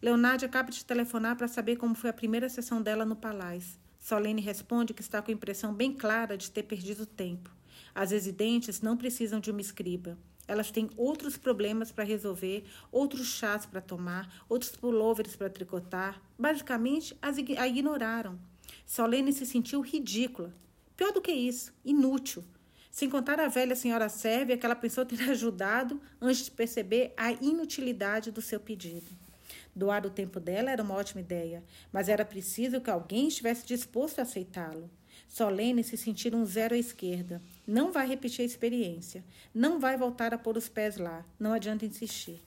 Leonardo 0.00 0.46
acaba 0.46 0.70
de 0.70 0.84
telefonar 0.84 1.34
para 1.34 1.48
saber 1.48 1.74
como 1.74 1.96
foi 1.96 2.10
a 2.10 2.12
primeira 2.12 2.48
sessão 2.48 2.80
dela 2.80 3.04
no 3.04 3.16
palácio. 3.16 3.84
Solene 4.06 4.40
responde 4.40 4.94
que 4.94 5.00
está 5.00 5.20
com 5.20 5.32
a 5.32 5.34
impressão 5.34 5.74
bem 5.74 5.92
clara 5.92 6.38
de 6.38 6.48
ter 6.48 6.62
perdido 6.62 7.04
tempo. 7.04 7.50
As 7.92 8.12
residentes 8.12 8.80
não 8.80 8.96
precisam 8.96 9.40
de 9.40 9.50
uma 9.50 9.60
escriba. 9.60 10.16
Elas 10.46 10.70
têm 10.70 10.88
outros 10.96 11.36
problemas 11.36 11.90
para 11.90 12.04
resolver, 12.04 12.64
outros 12.92 13.26
chás 13.26 13.66
para 13.66 13.80
tomar, 13.80 14.44
outros 14.48 14.70
pullovers 14.70 15.34
para 15.34 15.50
tricotar. 15.50 16.22
Basicamente, 16.38 17.18
as 17.20 17.36
a 17.36 17.66
ignoraram. 17.66 18.38
Solene 18.86 19.32
se 19.32 19.44
sentiu 19.44 19.80
ridícula. 19.80 20.54
Pior 20.96 21.10
do 21.12 21.20
que 21.20 21.32
isso, 21.32 21.74
inútil. 21.84 22.44
Sem 22.92 23.10
contar 23.10 23.40
a 23.40 23.48
velha 23.48 23.74
senhora 23.74 24.08
sérvia 24.08 24.56
que 24.56 24.64
ela 24.64 24.76
pensou 24.76 25.04
ter 25.04 25.20
ajudado 25.28 26.00
antes 26.20 26.44
de 26.44 26.52
perceber 26.52 27.12
a 27.16 27.32
inutilidade 27.32 28.30
do 28.30 28.40
seu 28.40 28.60
pedido. 28.60 29.25
Doar 29.76 30.06
o 30.06 30.10
tempo 30.10 30.40
dela 30.40 30.70
era 30.70 30.82
uma 30.82 30.94
ótima 30.94 31.20
ideia, 31.20 31.62
mas 31.92 32.08
era 32.08 32.24
preciso 32.24 32.80
que 32.80 32.88
alguém 32.88 33.28
estivesse 33.28 33.66
disposto 33.66 34.20
a 34.20 34.22
aceitá-lo. 34.22 34.90
Solene 35.28 35.84
se 35.84 35.98
sentir 35.98 36.34
um 36.34 36.46
zero 36.46 36.74
à 36.74 36.78
esquerda. 36.78 37.42
Não 37.66 37.92
vai 37.92 38.08
repetir 38.08 38.40
a 38.40 38.46
experiência. 38.46 39.22
Não 39.54 39.78
vai 39.78 39.98
voltar 39.98 40.32
a 40.32 40.38
pôr 40.38 40.56
os 40.56 40.66
pés 40.66 40.96
lá. 40.96 41.22
Não 41.38 41.52
adianta 41.52 41.84
insistir. 41.84 42.40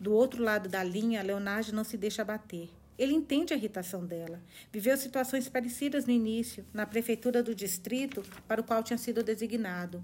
Do 0.00 0.14
outro 0.14 0.42
lado 0.42 0.66
da 0.66 0.82
linha, 0.82 1.22
Leonardo 1.22 1.74
não 1.74 1.84
se 1.84 1.98
deixa 1.98 2.24
bater. 2.24 2.70
Ele 2.98 3.12
entende 3.12 3.52
a 3.52 3.56
irritação 3.56 4.06
dela. 4.06 4.40
Viveu 4.72 4.96
situações 4.96 5.50
parecidas 5.50 6.06
no 6.06 6.12
início, 6.12 6.64
na 6.72 6.86
prefeitura 6.86 7.42
do 7.42 7.54
distrito 7.54 8.22
para 8.48 8.62
o 8.62 8.64
qual 8.64 8.82
tinha 8.82 8.96
sido 8.96 9.22
designado. 9.22 10.02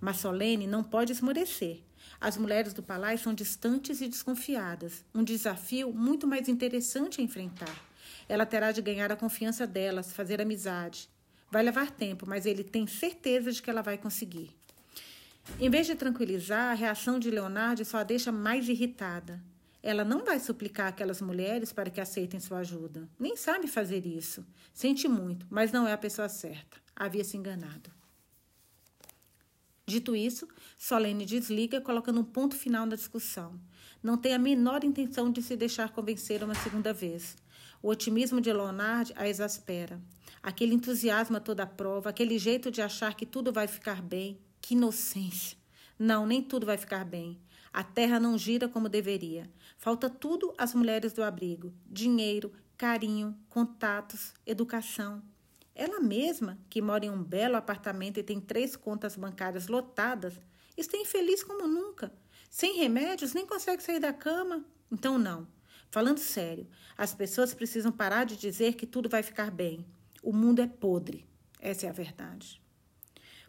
Mas 0.00 0.16
Solene 0.16 0.66
não 0.66 0.82
pode 0.82 1.12
esmorecer. 1.12 1.78
As 2.22 2.36
mulheres 2.36 2.72
do 2.72 2.84
palácio 2.84 3.24
são 3.24 3.34
distantes 3.34 4.00
e 4.00 4.06
desconfiadas, 4.06 5.04
um 5.12 5.24
desafio 5.24 5.92
muito 5.92 6.24
mais 6.24 6.48
interessante 6.48 7.20
a 7.20 7.24
enfrentar. 7.24 7.76
Ela 8.28 8.46
terá 8.46 8.70
de 8.70 8.80
ganhar 8.80 9.10
a 9.10 9.16
confiança 9.16 9.66
delas, 9.66 10.12
fazer 10.12 10.40
amizade. 10.40 11.08
Vai 11.50 11.64
levar 11.64 11.90
tempo, 11.90 12.24
mas 12.24 12.46
ele 12.46 12.62
tem 12.62 12.86
certeza 12.86 13.50
de 13.50 13.60
que 13.60 13.68
ela 13.68 13.82
vai 13.82 13.98
conseguir. 13.98 14.56
Em 15.58 15.68
vez 15.68 15.84
de 15.88 15.96
tranquilizar, 15.96 16.70
a 16.70 16.74
reação 16.74 17.18
de 17.18 17.28
Leonardo 17.28 17.84
só 17.84 17.98
a 17.98 18.04
deixa 18.04 18.30
mais 18.30 18.68
irritada. 18.68 19.42
Ela 19.82 20.04
não 20.04 20.24
vai 20.24 20.38
suplicar 20.38 20.86
aquelas 20.86 21.20
mulheres 21.20 21.72
para 21.72 21.90
que 21.90 22.00
aceitem 22.00 22.38
sua 22.38 22.58
ajuda. 22.58 23.08
Nem 23.18 23.36
sabe 23.36 23.66
fazer 23.66 24.06
isso. 24.06 24.46
Sente 24.72 25.08
muito, 25.08 25.44
mas 25.50 25.72
não 25.72 25.88
é 25.88 25.92
a 25.92 25.98
pessoa 25.98 26.28
certa. 26.28 26.76
Havia 26.94 27.24
se 27.24 27.36
enganado. 27.36 27.90
Dito 29.86 30.14
isso, 30.14 30.46
Solene 30.78 31.26
desliga, 31.26 31.80
colocando 31.80 32.20
um 32.20 32.24
ponto 32.24 32.56
final 32.56 32.86
na 32.86 32.94
discussão. 32.94 33.60
Não 34.02 34.16
tem 34.16 34.32
a 34.32 34.38
menor 34.38 34.84
intenção 34.84 35.30
de 35.30 35.42
se 35.42 35.56
deixar 35.56 35.90
convencer 35.90 36.42
uma 36.42 36.54
segunda 36.54 36.92
vez. 36.92 37.36
O 37.82 37.88
otimismo 37.88 38.40
de 38.40 38.52
Leonard 38.52 39.12
a 39.16 39.28
exaspera. 39.28 40.00
Aquele 40.40 40.74
entusiasmo 40.74 41.36
a 41.36 41.40
toda 41.40 41.66
prova, 41.66 42.10
aquele 42.10 42.38
jeito 42.38 42.70
de 42.70 42.80
achar 42.80 43.14
que 43.14 43.26
tudo 43.26 43.52
vai 43.52 43.66
ficar 43.66 44.00
bem. 44.00 44.38
Que 44.60 44.74
inocência! 44.74 45.58
Não, 45.98 46.26
nem 46.26 46.42
tudo 46.42 46.64
vai 46.64 46.76
ficar 46.76 47.04
bem. 47.04 47.40
A 47.72 47.82
terra 47.82 48.20
não 48.20 48.38
gira 48.38 48.68
como 48.68 48.88
deveria. 48.88 49.50
Falta 49.78 50.08
tudo 50.08 50.54
às 50.56 50.74
mulheres 50.74 51.12
do 51.12 51.22
abrigo: 51.24 51.72
dinheiro, 51.86 52.52
carinho, 52.76 53.36
contatos, 53.48 54.32
educação. 54.46 55.22
Ela 55.74 56.00
mesma, 56.00 56.58
que 56.68 56.82
mora 56.82 57.06
em 57.06 57.10
um 57.10 57.22
belo 57.22 57.56
apartamento 57.56 58.18
e 58.18 58.22
tem 58.22 58.40
três 58.40 58.76
contas 58.76 59.16
bancárias 59.16 59.68
lotadas, 59.68 60.34
está 60.76 60.96
infeliz 60.96 61.42
como 61.42 61.66
nunca. 61.66 62.12
Sem 62.50 62.76
remédios, 62.76 63.32
nem 63.32 63.46
consegue 63.46 63.82
sair 63.82 63.98
da 63.98 64.12
cama. 64.12 64.64
Então, 64.90 65.18
não. 65.18 65.46
Falando 65.90 66.18
sério, 66.18 66.66
as 66.96 67.14
pessoas 67.14 67.54
precisam 67.54 67.92
parar 67.92 68.24
de 68.24 68.36
dizer 68.36 68.74
que 68.74 68.86
tudo 68.86 69.08
vai 69.08 69.22
ficar 69.22 69.50
bem. 69.50 69.86
O 70.22 70.32
mundo 70.32 70.60
é 70.60 70.66
podre. 70.66 71.26
Essa 71.60 71.86
é 71.86 71.88
a 71.88 71.92
verdade. 71.92 72.60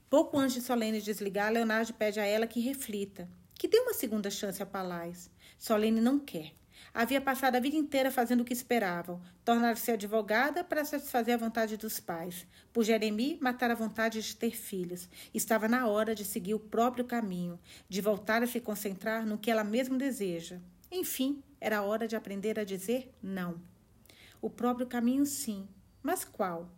Pouco 0.09 0.37
antes 0.37 0.55
de 0.55 0.61
Solene 0.61 1.01
desligar, 1.01 1.51
Leonardo 1.51 1.93
pede 1.93 2.19
a 2.19 2.25
ela 2.25 2.47
que 2.47 2.59
reflita 2.59 3.29
que 3.63 3.67
dê 3.69 3.79
uma 3.79 3.93
segunda 3.93 4.29
chance 4.29 4.61
a 4.61 4.65
Palais. 4.65 5.31
Solene 5.57 6.01
não 6.01 6.19
quer. 6.19 6.53
Havia 6.95 7.19
passado 7.19 7.55
a 7.55 7.59
vida 7.59 7.75
inteira 7.75 8.11
fazendo 8.11 8.41
o 8.41 8.45
que 8.45 8.53
esperavam, 8.53 9.19
tornar-se 9.43 9.91
advogada 9.91 10.63
para 10.63 10.85
satisfazer 10.85 11.33
a 11.33 11.37
vontade 11.37 11.75
dos 11.75 11.99
pais. 11.99 12.45
Por 12.71 12.83
Jeremi, 12.83 13.39
matar 13.41 13.71
a 13.71 13.75
vontade 13.75 14.21
de 14.21 14.35
ter 14.35 14.51
filhos. 14.51 15.09
Estava 15.33 15.67
na 15.67 15.87
hora 15.87 16.13
de 16.13 16.23
seguir 16.23 16.53
o 16.53 16.59
próprio 16.59 17.03
caminho, 17.03 17.59
de 17.89 17.99
voltar 17.99 18.43
a 18.43 18.47
se 18.47 18.59
concentrar 18.59 19.25
no 19.25 19.39
que 19.39 19.49
ela 19.49 19.63
mesma 19.63 19.97
deseja. 19.97 20.59
Enfim, 20.91 21.41
era 21.59 21.81
hora 21.81 22.07
de 22.07 22.15
aprender 22.15 22.59
a 22.59 22.63
dizer 22.63 23.11
não. 23.23 23.59
O 24.39 24.47
próprio 24.47 24.85
caminho, 24.85 25.25
sim. 25.25 25.67
Mas 26.03 26.23
qual? 26.23 26.69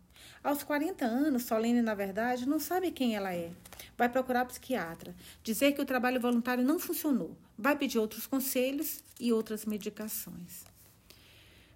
Aos 0.42 0.62
40 0.62 1.04
anos, 1.04 1.42
Solene, 1.42 1.82
na 1.82 1.94
verdade, 1.94 2.48
não 2.48 2.58
sabe 2.58 2.90
quem 2.90 3.14
ela 3.14 3.34
é. 3.34 3.50
Vai 3.98 4.08
procurar 4.08 4.46
psiquiatra, 4.46 5.14
dizer 5.42 5.72
que 5.72 5.82
o 5.82 5.86
trabalho 5.86 6.20
voluntário 6.20 6.64
não 6.64 6.78
funcionou, 6.78 7.36
vai 7.58 7.76
pedir 7.76 7.98
outros 7.98 8.26
conselhos 8.26 9.02
e 9.18 9.32
outras 9.32 9.64
medicações. 9.64 10.64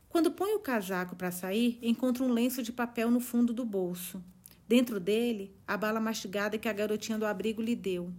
Quando 0.08 0.32
põe 0.32 0.54
o 0.54 0.60
casaco 0.60 1.14
para 1.14 1.30
sair, 1.30 1.78
encontra 1.80 2.24
um 2.24 2.32
lenço 2.32 2.62
de 2.62 2.72
papel 2.72 3.10
no 3.10 3.20
fundo 3.20 3.52
do 3.52 3.64
bolso. 3.64 4.22
Dentro 4.66 5.00
dele, 5.00 5.54
a 5.66 5.76
bala 5.76 6.00
mastigada 6.00 6.58
que 6.58 6.68
a 6.68 6.72
garotinha 6.72 7.18
do 7.18 7.26
abrigo 7.26 7.62
lhe 7.62 7.76
deu. 7.76 8.12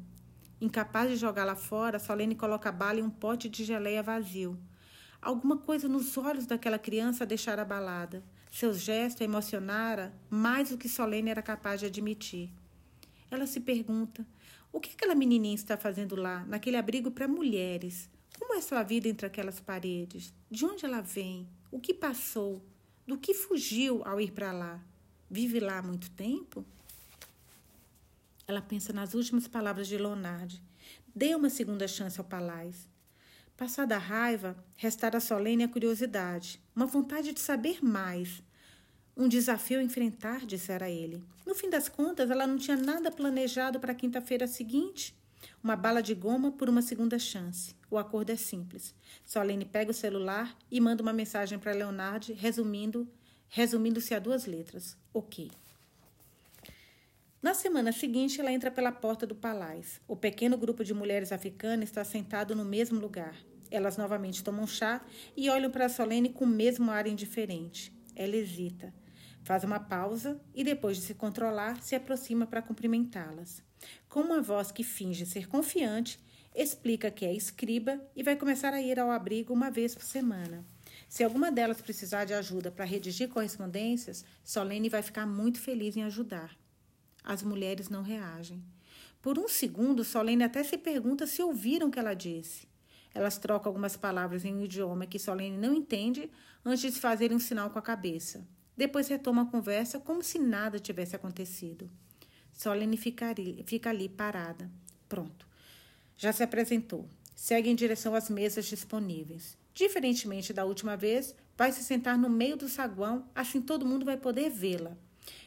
Incapaz 0.60 1.10
de 1.10 1.16
jogá-la 1.16 1.56
fora, 1.56 2.00
Solene 2.00 2.36
coloca 2.36 2.70
a 2.70 2.72
bala 2.72 3.00
em 3.00 3.04
um 3.04 3.10
pote 3.10 3.50
de 3.50 3.64
geleia 3.64 4.04
vazio. 4.04 4.58
Alguma 5.22 5.58
coisa 5.58 5.88
nos 5.88 6.18
olhos 6.18 6.46
daquela 6.46 6.80
criança 6.80 7.24
a 7.24 7.28
deixar 7.28 7.60
abalada. 7.60 8.24
Seu 8.52 8.74
gesto 8.74 9.22
emocionara 9.22 10.14
mais 10.30 10.70
do 10.70 10.78
que 10.78 10.90
Solene 10.90 11.30
era 11.30 11.42
capaz 11.42 11.80
de 11.80 11.88
admitir. 11.88 12.50
Ela 13.30 13.48
se 13.48 13.60
pergunta: 13.60 14.26
o 14.72 14.80
que 14.80 14.92
aquela 14.92 15.14
menininha 15.16 15.56
está 15.56 15.78
fazendo 15.78 16.16
lá, 16.16 16.46
naquele 16.46 16.78
abrigo 16.78 17.12
para 17.12 17.28
mulheres? 17.28 18.10
Como 18.40 18.56
é 18.56 18.62
sua 18.62 18.84
vida 18.84 19.08
entre 19.08 19.26
aquelas 19.26 19.60
paredes? 19.60 20.34
De 20.50 20.66
onde 20.66 20.86
ela 20.86 21.02
vem? 21.02 21.48
O 21.70 21.80
que 21.80 21.94
passou? 21.94 22.62
Do 23.06 23.18
que 23.18 23.34
fugiu 23.34 24.02
ao 24.06 24.20
ir 24.20 24.32
para 24.32 24.52
lá? 24.52 24.84
Vive 25.30 25.60
lá 25.60 25.80
há 25.80 25.82
muito 25.82 26.10
tempo? 26.12 26.66
Ela 28.48 28.62
pensa 28.62 28.92
nas 28.92 29.14
últimas 29.14 29.48
palavras 29.48 29.88
de 29.88 29.98
Leonardo. 29.98 30.56
Dê 31.14 31.36
uma 31.36 31.50
segunda 31.50 31.88
chance 31.88 32.20
ao 32.20 32.26
Palais. 32.26 32.90
Passada 33.58 33.96
a 33.96 34.00
raiva, 34.00 34.58
restara 34.76 35.20
solene 35.20 35.64
a 35.64 35.68
curiosidade, 35.68 36.60
uma 36.76 36.86
vontade 36.86 37.32
de 37.32 37.40
saber 37.40 37.84
mais. 37.84 38.42
Um 39.16 39.28
desafio 39.28 39.80
a 39.80 39.84
enfrentar, 39.84 40.46
dissera 40.46 40.90
ele. 40.90 41.24
No 41.46 41.54
fim 41.54 41.70
das 41.70 41.90
contas, 41.90 42.30
ela 42.32 42.48
não 42.48 42.58
tinha 42.58 42.78
nada 42.78 43.12
planejado 43.12 43.80
para 43.80 43.92
a 43.92 43.96
quinta-feira 43.96 44.48
seguinte. 44.48 45.16
Uma 45.64 45.76
bala 45.76 46.02
de 46.02 46.14
goma 46.14 46.52
por 46.52 46.70
uma 46.70 46.82
segunda 46.82 47.20
chance. 47.20 47.76
O 47.90 47.98
acordo 47.98 48.32
é 48.32 48.36
simples. 48.36 48.96
Solene 49.26 49.66
pega 49.66 49.92
o 49.92 49.94
celular 49.94 50.58
e 50.72 50.80
manda 50.80 51.04
uma 51.04 51.14
mensagem 51.14 51.60
para 51.60 51.74
Leonardo, 51.74 52.34
resumindo, 52.34 53.08
resumindo-se 53.50 54.14
a 54.14 54.20
duas 54.20 54.46
letras. 54.46 54.98
Ok. 55.14 55.52
Na 57.42 57.54
semana 57.54 57.92
seguinte, 57.92 58.40
ela 58.40 58.52
entra 58.52 58.70
pela 58.70 58.92
porta 58.92 59.26
do 59.26 59.36
palácio. 59.36 60.02
O 60.08 60.16
pequeno 60.16 60.58
grupo 60.58 60.84
de 60.84 60.94
mulheres 60.94 61.32
africanas 61.32 61.90
está 61.90 62.04
sentado 62.04 62.56
no 62.56 62.64
mesmo 62.64 63.00
lugar. 63.00 63.36
Elas 63.70 63.98
novamente 63.98 64.44
tomam 64.44 64.68
chá 64.68 65.02
e 65.36 65.50
olham 65.50 65.72
para 65.72 65.90
Solene 65.90 66.30
com 66.30 66.46
o 66.46 66.48
mesmo 66.48 66.92
ar 66.92 67.08
indiferente. 67.08 67.92
Ela 68.16 68.36
hesita. 68.36 68.94
Faz 69.44 69.64
uma 69.64 69.80
pausa 69.80 70.40
e, 70.54 70.64
depois 70.64 70.98
de 70.98 71.04
se 71.04 71.14
controlar, 71.14 71.82
se 71.82 71.96
aproxima 71.96 72.46
para 72.46 72.62
cumprimentá-las. 72.62 73.64
Com 74.08 74.22
uma 74.22 74.42
voz 74.42 74.72
que 74.72 74.84
finge 74.84 75.26
ser 75.26 75.48
confiante, 75.48 76.20
explica 76.54 77.10
que 77.10 77.26
é 77.26 77.34
escriba 77.34 78.00
e 78.16 78.22
vai 78.22 78.36
começar 78.36 78.74
a 78.74 78.82
ir 78.82 79.00
ao 79.00 79.10
abrigo 79.10 79.54
uma 79.54 79.72
vez 79.72 79.96
por 79.96 80.04
semana. 80.04 80.66
Se 81.08 81.24
alguma 81.24 81.52
delas 81.52 81.82
precisar 81.82 82.26
de 82.26 82.34
ajuda 82.34 82.72
para 82.72 82.86
redigir 82.86 83.30
correspondências, 83.30 84.24
Solene 84.44 84.90
vai 84.90 85.02
ficar 85.02 85.26
muito 85.26 85.60
feliz 85.60 85.98
em 85.98 86.04
ajudar. 86.04 86.56
As 87.24 87.44
mulheres 87.44 87.90
não 87.90 88.02
reagem. 88.02 88.64
Por 89.22 89.38
um 89.38 89.48
segundo, 89.48 90.04
Solene 90.04 90.44
até 90.44 90.64
se 90.64 90.78
pergunta 90.78 91.28
se 91.28 91.42
ouviram 91.42 91.88
o 91.88 91.92
que 91.92 92.00
ela 92.00 92.14
disse. 92.14 92.68
Elas 93.14 93.38
trocam 93.38 93.70
algumas 93.70 93.98
palavras 93.98 94.46
em 94.46 94.54
um 94.54 94.64
idioma 94.64 95.06
que 95.06 95.20
Solene 95.20 95.58
não 95.58 95.74
entende 95.74 96.30
antes 96.64 96.94
de 96.94 97.00
fazerem 97.00 97.36
um 97.36 97.40
sinal 97.40 97.70
com 97.70 97.80
a 97.80 97.82
cabeça. 97.82 98.48
Depois 98.82 99.08
retoma 99.08 99.44
a 99.44 99.46
conversa 99.46 100.00
como 100.00 100.24
se 100.24 100.40
nada 100.40 100.80
tivesse 100.80 101.16
acontecido. 101.16 101.88
Solene 102.52 102.98
fica 102.98 103.30
ali, 103.30 104.10
parada. 104.10 104.72
Pronto. 105.08 105.48
Já 106.18 106.34
se 106.34 106.42
apresentou. 106.42 107.08
Segue 107.36 107.70
em 107.70 107.76
direção 107.76 108.16
às 108.16 108.28
mesas 108.28 108.66
disponíveis. 108.66 109.56
Diferentemente 109.72 110.52
da 110.52 110.66
última 110.66 110.98
vez, 110.98 111.36
vai 111.56 111.72
se 111.72 111.84
sentar 111.84 112.18
no 112.18 112.28
meio 112.28 112.58
do 112.58 112.68
saguão, 112.68 113.30
assim 113.36 113.62
todo 113.62 113.86
mundo 113.86 114.04
vai 114.04 114.18
poder 114.18 114.50
vê-la. 114.50 114.98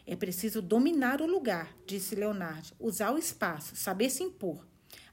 É 0.06 0.14
preciso 0.14 0.62
dominar 0.62 1.20
o 1.20 1.26
lugar, 1.26 1.76
disse 1.84 2.14
Leonardo, 2.14 2.68
usar 2.78 3.10
o 3.10 3.18
espaço, 3.18 3.74
saber 3.74 4.10
se 4.10 4.22
impor. 4.22 4.64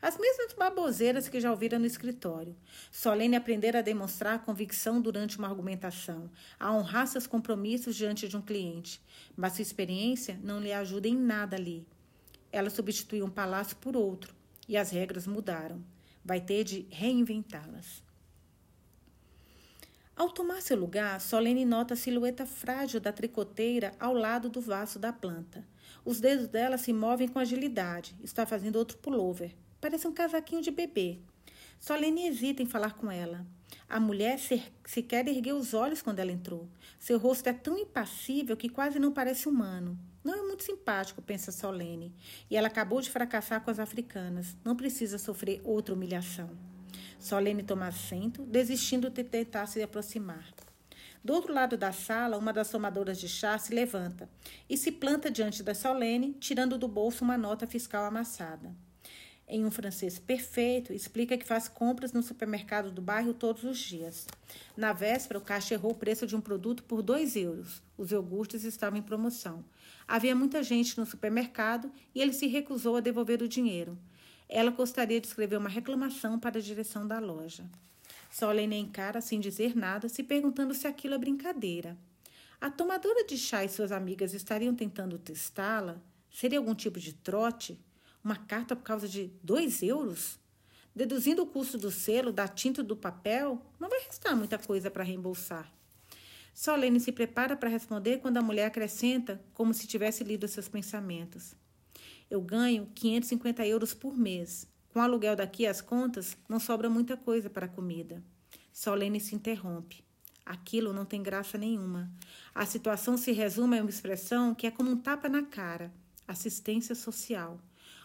As 0.01 0.17
mesmas 0.17 0.53
baboseiras 0.53 1.29
que 1.29 1.39
já 1.39 1.51
ouvira 1.51 1.77
no 1.77 1.85
escritório. 1.85 2.55
Solene 2.91 3.35
aprender 3.35 3.77
a 3.77 3.83
demonstrar 3.83 4.43
convicção 4.43 4.99
durante 4.99 5.37
uma 5.37 5.47
argumentação, 5.47 6.31
a 6.59 6.73
honrar 6.73 7.05
seus 7.05 7.27
compromissos 7.27 7.95
diante 7.95 8.27
de 8.27 8.35
um 8.35 8.41
cliente. 8.41 8.99
Mas 9.37 9.53
sua 9.53 9.61
experiência 9.61 10.39
não 10.41 10.59
lhe 10.59 10.73
ajuda 10.73 11.07
em 11.07 11.15
nada 11.15 11.55
ali. 11.55 11.85
Ela 12.51 12.71
substituiu 12.71 13.25
um 13.25 13.29
palácio 13.29 13.77
por 13.77 13.95
outro 13.95 14.33
e 14.67 14.75
as 14.75 14.89
regras 14.89 15.27
mudaram. 15.27 15.83
Vai 16.25 16.41
ter 16.41 16.63
de 16.63 16.87
reinventá-las. 16.89 18.03
Ao 20.15 20.29
tomar 20.29 20.61
seu 20.61 20.77
lugar, 20.77 21.21
Solene 21.21 21.63
nota 21.63 21.93
a 21.93 21.97
silhueta 21.97 22.45
frágil 22.45 22.99
da 22.99 23.11
tricoteira 23.11 23.93
ao 23.99 24.13
lado 24.13 24.49
do 24.49 24.61
vaso 24.61 24.97
da 24.97 25.13
planta. 25.13 25.63
Os 26.03 26.19
dedos 26.19 26.47
dela 26.47 26.77
se 26.77 26.91
movem 26.91 27.27
com 27.27 27.37
agilidade. 27.37 28.15
Está 28.21 28.45
fazendo 28.47 28.77
outro 28.77 28.97
pullover. 28.97 29.55
Parece 29.81 30.07
um 30.07 30.13
casaquinho 30.13 30.61
de 30.61 30.69
bebê. 30.69 31.17
Solene 31.79 32.27
hesita 32.27 32.61
em 32.61 32.67
falar 32.67 32.93
com 32.93 33.09
ela. 33.09 33.43
A 33.89 33.99
mulher 33.99 34.39
sequer 34.85 35.27
ergueu 35.27 35.57
os 35.57 35.73
olhos 35.73 36.03
quando 36.03 36.19
ela 36.19 36.31
entrou. 36.31 36.69
Seu 36.99 37.17
rosto 37.17 37.47
é 37.47 37.53
tão 37.53 37.75
impassível 37.79 38.55
que 38.55 38.69
quase 38.69 38.99
não 38.99 39.11
parece 39.11 39.49
humano. 39.49 39.97
Não 40.23 40.35
é 40.35 40.41
muito 40.43 40.63
simpático, 40.63 41.19
pensa 41.19 41.51
Solene. 41.51 42.13
E 42.47 42.55
ela 42.55 42.67
acabou 42.67 43.01
de 43.01 43.09
fracassar 43.09 43.61
com 43.61 43.71
as 43.71 43.79
africanas. 43.79 44.55
Não 44.63 44.75
precisa 44.75 45.17
sofrer 45.17 45.59
outra 45.63 45.95
humilhação. 45.95 46.51
Solene 47.17 47.63
toma 47.63 47.87
assento, 47.87 48.43
desistindo 48.43 49.09
de 49.09 49.23
tentar 49.23 49.65
se 49.65 49.81
aproximar. 49.81 50.45
Do 51.23 51.33
outro 51.33 51.51
lado 51.51 51.75
da 51.75 51.91
sala, 51.91 52.37
uma 52.37 52.53
das 52.53 52.69
tomadoras 52.69 53.19
de 53.19 53.27
chá 53.27 53.57
se 53.57 53.73
levanta 53.73 54.29
e 54.69 54.77
se 54.77 54.91
planta 54.91 55.31
diante 55.31 55.63
da 55.63 55.73
Solene, 55.73 56.33
tirando 56.39 56.77
do 56.77 56.87
bolso 56.87 57.23
uma 57.23 57.37
nota 57.37 57.65
fiscal 57.65 58.05
amassada 58.05 58.75
em 59.51 59.65
um 59.65 59.69
francês 59.69 60.17
perfeito, 60.17 60.93
explica 60.93 61.37
que 61.37 61.45
faz 61.45 61.67
compras 61.67 62.13
no 62.13 62.23
supermercado 62.23 62.89
do 62.89 63.01
bairro 63.01 63.33
todos 63.33 63.65
os 63.65 63.77
dias. 63.77 64.25
Na 64.77 64.93
véspera, 64.93 65.37
o 65.37 65.43
caixa 65.43 65.73
errou 65.73 65.91
o 65.91 65.95
preço 65.95 66.25
de 66.25 66.37
um 66.37 66.39
produto 66.39 66.83
por 66.85 67.01
2 67.01 67.35
euros. 67.35 67.83
Os 67.97 68.11
iogurtes 68.11 68.63
estavam 68.63 68.97
em 68.97 69.01
promoção. 69.01 69.65
Havia 70.07 70.33
muita 70.33 70.63
gente 70.63 70.97
no 70.97 71.05
supermercado 71.05 71.91
e 72.15 72.21
ele 72.21 72.31
se 72.31 72.47
recusou 72.47 72.95
a 72.95 73.01
devolver 73.01 73.41
o 73.41 73.47
dinheiro. 73.47 73.97
Ela 74.47 74.71
gostaria 74.71 75.19
de 75.19 75.27
escrever 75.27 75.57
uma 75.57 75.69
reclamação 75.69 76.39
para 76.39 76.57
a 76.57 76.61
direção 76.61 77.05
da 77.05 77.19
loja. 77.19 77.65
Solene 78.31 78.77
encara 78.77 79.19
sem 79.19 79.37
dizer 79.37 79.75
nada, 79.75 80.07
se 80.07 80.23
perguntando 80.23 80.73
se 80.73 80.87
aquilo 80.87 81.15
é 81.15 81.17
brincadeira. 81.17 81.97
A 82.61 82.71
tomadora 82.71 83.25
de 83.25 83.37
chá 83.37 83.65
e 83.65 83.69
suas 83.69 83.91
amigas 83.91 84.33
estariam 84.33 84.73
tentando 84.73 85.17
testá-la? 85.17 86.01
Seria 86.31 86.59
algum 86.59 86.73
tipo 86.73 87.01
de 87.01 87.11
trote? 87.13 87.77
Uma 88.23 88.35
carta 88.35 88.75
por 88.75 88.83
causa 88.83 89.07
de 89.07 89.31
dois 89.41 89.81
euros? 89.81 90.39
Deduzindo 90.95 91.41
o 91.41 91.47
custo 91.47 91.77
do 91.77 91.89
selo, 91.89 92.31
da 92.31 92.47
tinta 92.47 92.83
do 92.83 92.95
papel, 92.95 93.59
não 93.79 93.89
vai 93.89 93.99
restar 94.01 94.35
muita 94.35 94.59
coisa 94.59 94.91
para 94.91 95.03
reembolsar. 95.03 95.71
Solene 96.53 96.99
se 96.99 97.11
prepara 97.11 97.55
para 97.55 97.69
responder 97.69 98.19
quando 98.19 98.37
a 98.37 98.41
mulher 98.41 98.65
acrescenta, 98.65 99.41
como 99.53 99.73
se 99.73 99.87
tivesse 99.87 100.23
lido 100.23 100.47
seus 100.47 100.67
pensamentos. 100.67 101.55
Eu 102.29 102.41
ganho 102.41 102.91
550 102.93 103.65
euros 103.65 103.93
por 103.93 104.15
mês. 104.15 104.67
Com 104.89 104.99
o 104.99 105.01
aluguel 105.01 105.35
daqui 105.35 105.65
às 105.65 105.81
contas, 105.81 106.37
não 106.47 106.59
sobra 106.59 106.89
muita 106.89 107.17
coisa 107.17 107.49
para 107.49 107.65
a 107.65 107.69
comida. 107.69 108.21
Solene 108.71 109.19
se 109.19 109.33
interrompe. 109.33 110.03
Aquilo 110.45 110.93
não 110.93 111.05
tem 111.05 111.23
graça 111.23 111.57
nenhuma. 111.57 112.11
A 112.53 112.65
situação 112.65 113.17
se 113.17 113.31
resume 113.31 113.79
a 113.79 113.81
uma 113.81 113.89
expressão 113.89 114.53
que 114.53 114.67
é 114.67 114.71
como 114.71 114.91
um 114.91 114.97
tapa 114.97 115.29
na 115.29 115.43
cara: 115.43 115.91
assistência 116.27 116.93
social 116.93 117.59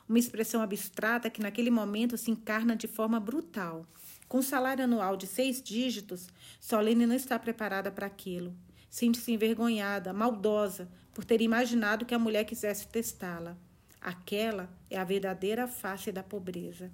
uma 0.09 0.19
expressão 0.19 0.61
abstrata 0.63 1.31
que 1.31 1.41
naquele 1.41 1.71
momento 1.71 2.17
se 2.17 2.31
encarna 2.31 2.77
de 2.77 2.87
forma 2.87 3.19
brutal. 3.19 3.87
Com 4.29 4.43
salário 4.43 4.85
anual 4.85 5.17
de 5.17 5.27
seis 5.27 5.63
dígitos, 5.63 6.29
Solene 6.61 7.07
não 7.07 7.15
está 7.15 7.39
preparada 7.39 7.91
para 7.91 8.07
aquilo. 8.07 8.55
Sente-se 8.91 9.33
envergonhada, 9.33 10.13
maldosa, 10.13 10.89
por 11.13 11.25
ter 11.25 11.41
imaginado 11.41 12.05
que 12.05 12.15
a 12.15 12.19
mulher 12.19 12.45
quisesse 12.45 12.89
testá-la. 12.89 13.57
Aquela 14.01 14.69
é 14.91 14.99
a 14.99 15.05
verdadeira 15.05 15.67
face 15.67 16.13
da 16.13 16.23
pobreza. 16.23 16.91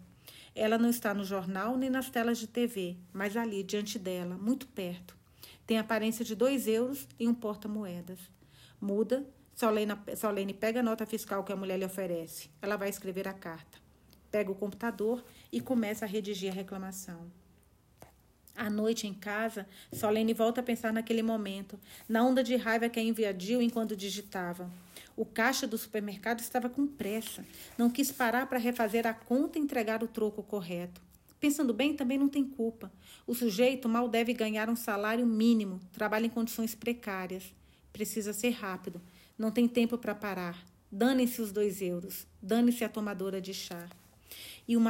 Ela 0.54 0.76
não 0.76 0.90
está 0.90 1.14
no 1.14 1.24
jornal 1.24 1.76
nem 1.76 1.88
nas 1.88 2.10
telas 2.10 2.38
de 2.38 2.46
TV, 2.46 2.96
mas 3.12 3.36
ali, 3.36 3.62
diante 3.62 3.98
dela, 3.98 4.36
muito 4.36 4.66
perto. 4.66 5.16
Tem 5.66 5.78
aparência 5.78 6.24
de 6.24 6.34
dois 6.34 6.66
euros 6.66 7.06
e 7.18 7.26
um 7.26 7.34
porta-moedas. 7.34 8.18
Muda, 8.80 9.26
Solene, 9.54 9.92
Solene 10.16 10.54
pega 10.54 10.80
a 10.80 10.82
nota 10.82 11.06
fiscal 11.06 11.44
que 11.44 11.52
a 11.52 11.56
mulher 11.56 11.78
lhe 11.78 11.84
oferece. 11.84 12.50
Ela 12.60 12.76
vai 12.76 12.88
escrever 12.88 13.28
a 13.28 13.32
carta. 13.32 13.78
Pega 14.30 14.50
o 14.50 14.54
computador 14.54 15.24
e 15.50 15.60
começa 15.60 16.04
a 16.04 16.08
redigir 16.08 16.50
a 16.50 16.54
reclamação. 16.54 17.30
À 18.54 18.68
noite 18.68 19.06
em 19.06 19.14
casa, 19.14 19.66
Solene 19.92 20.34
volta 20.34 20.60
a 20.60 20.64
pensar 20.64 20.92
naquele 20.92 21.22
momento, 21.22 21.80
na 22.08 22.22
onda 22.22 22.44
de 22.44 22.54
raiva 22.56 22.88
que 22.88 23.00
a 23.00 23.02
invadiu 23.02 23.62
enquanto 23.62 23.96
digitava. 23.96 24.70
O 25.16 25.24
caixa 25.24 25.66
do 25.66 25.78
supermercado 25.78 26.40
estava 26.40 26.68
com 26.68 26.86
pressa. 26.86 27.44
Não 27.76 27.90
quis 27.90 28.12
parar 28.12 28.46
para 28.46 28.58
refazer 28.58 29.06
a 29.06 29.14
conta 29.14 29.58
e 29.58 29.62
entregar 29.62 30.02
o 30.02 30.08
troco 30.08 30.42
correto. 30.42 31.00
Pensando 31.40 31.74
bem, 31.74 31.94
também 31.94 32.18
não 32.18 32.28
tem 32.28 32.44
culpa. 32.44 32.92
O 33.26 33.34
sujeito 33.34 33.88
mal 33.88 34.08
deve 34.08 34.32
ganhar 34.32 34.70
um 34.70 34.76
salário 34.76 35.26
mínimo, 35.26 35.80
trabalha 35.92 36.26
em 36.26 36.30
condições 36.30 36.74
precárias. 36.74 37.52
Precisa 37.92 38.32
ser 38.32 38.50
rápido, 38.50 39.00
não 39.42 39.50
tem 39.50 39.66
tempo 39.66 39.98
para 39.98 40.14
parar. 40.14 40.64
Dane-se 40.90 41.42
os 41.42 41.50
dois 41.50 41.82
euros. 41.82 42.28
Dane-se 42.40 42.84
a 42.84 42.88
tomadora 42.88 43.40
de 43.40 43.52
chá. 43.52 43.88
E 44.68 44.76
o, 44.76 44.82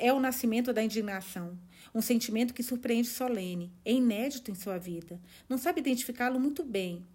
é 0.00 0.12
o 0.12 0.18
nascimento 0.18 0.72
da 0.72 0.82
indignação. 0.82 1.56
Um 1.94 2.02
sentimento 2.02 2.52
que 2.52 2.64
surpreende 2.64 3.06
Solene. 3.06 3.72
É 3.84 3.92
inédito 3.92 4.50
em 4.50 4.54
sua 4.56 4.78
vida. 4.78 5.20
Não 5.48 5.56
sabe 5.56 5.78
identificá-lo 5.78 6.40
muito 6.40 6.64
bem. 6.64 7.06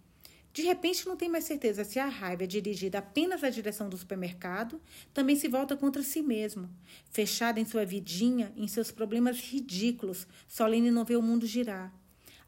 De 0.54 0.62
repente, 0.62 1.06
não 1.06 1.18
tem 1.18 1.28
mais 1.28 1.44
certeza 1.44 1.84
se 1.84 1.98
a 1.98 2.06
raiva 2.06 2.44
é 2.44 2.46
dirigida 2.46 2.96
apenas 2.96 3.44
à 3.44 3.50
direção 3.50 3.90
do 3.90 3.98
supermercado, 3.98 4.80
também 5.12 5.36
se 5.36 5.48
volta 5.48 5.76
contra 5.76 6.02
si 6.02 6.22
mesmo. 6.22 6.70
Fechada 7.10 7.60
em 7.60 7.66
sua 7.66 7.84
vidinha, 7.84 8.54
em 8.56 8.66
seus 8.66 8.90
problemas 8.90 9.38
ridículos, 9.38 10.26
Solene 10.48 10.90
não 10.90 11.04
vê 11.04 11.14
o 11.14 11.20
mundo 11.20 11.46
girar. 11.46 11.92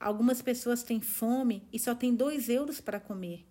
Algumas 0.01 0.41
pessoas 0.41 0.83
têm 0.83 1.03
fome 1.03 1.63
e 1.71 1.79
só 1.79 1.95
têm 1.95 2.15
dois 2.15 2.49
euros 2.49 2.81
para 2.81 2.99
comer. 2.99 3.45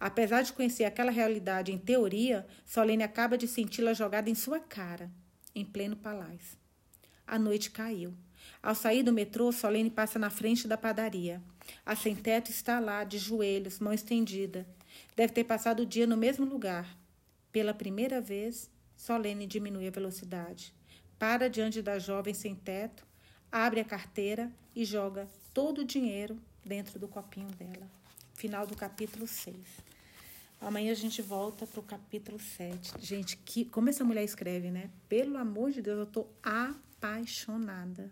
Apesar 0.00 0.42
de 0.42 0.52
conhecer 0.52 0.84
aquela 0.84 1.10
realidade 1.10 1.72
em 1.72 1.78
teoria, 1.78 2.46
Solene 2.64 3.02
acaba 3.02 3.36
de 3.36 3.48
senti-la 3.48 3.92
jogada 3.92 4.30
em 4.30 4.34
sua 4.34 4.60
cara, 4.60 5.10
em 5.54 5.64
pleno 5.64 5.96
palácio. 5.96 6.58
A 7.26 7.38
noite 7.38 7.70
caiu. 7.70 8.14
Ao 8.62 8.74
sair 8.74 9.02
do 9.02 9.12
metrô, 9.12 9.52
Solene 9.52 9.90
passa 9.90 10.18
na 10.18 10.30
frente 10.30 10.66
da 10.66 10.76
padaria. 10.76 11.42
A 11.84 11.94
sem-teto 11.94 12.50
está 12.50 12.80
lá, 12.80 13.04
de 13.04 13.18
joelhos, 13.18 13.78
mão 13.78 13.92
estendida. 13.92 14.66
Deve 15.14 15.32
ter 15.32 15.44
passado 15.44 15.80
o 15.80 15.86
dia 15.86 16.06
no 16.06 16.16
mesmo 16.16 16.44
lugar. 16.46 16.96
Pela 17.52 17.74
primeira 17.74 18.20
vez, 18.20 18.70
Solene 18.96 19.46
diminui 19.46 19.86
a 19.86 19.90
velocidade. 19.90 20.74
Para 21.18 21.50
diante 21.50 21.82
da 21.82 21.98
jovem 21.98 22.32
sem-teto, 22.34 23.06
abre 23.50 23.80
a 23.80 23.84
carteira 23.84 24.50
e 24.74 24.84
joga 24.84 25.28
todo 25.52 25.82
o 25.82 25.84
dinheiro 25.84 26.38
dentro 26.64 26.98
do 26.98 27.08
copinho 27.08 27.48
dela. 27.48 27.97
Final 28.38 28.68
do 28.68 28.76
capítulo 28.76 29.26
6. 29.26 29.56
Amanhã 30.60 30.92
a 30.92 30.94
gente 30.94 31.20
volta 31.20 31.66
para 31.66 31.80
o 31.80 31.82
capítulo 31.82 32.38
7. 32.38 32.92
Gente, 33.00 33.36
que, 33.36 33.64
como 33.64 33.88
essa 33.88 34.04
mulher 34.04 34.22
escreve, 34.22 34.70
né? 34.70 34.90
Pelo 35.08 35.36
amor 35.36 35.72
de 35.72 35.82
Deus, 35.82 35.98
eu 35.98 36.04
estou 36.04 36.32
apaixonada. 36.40 38.08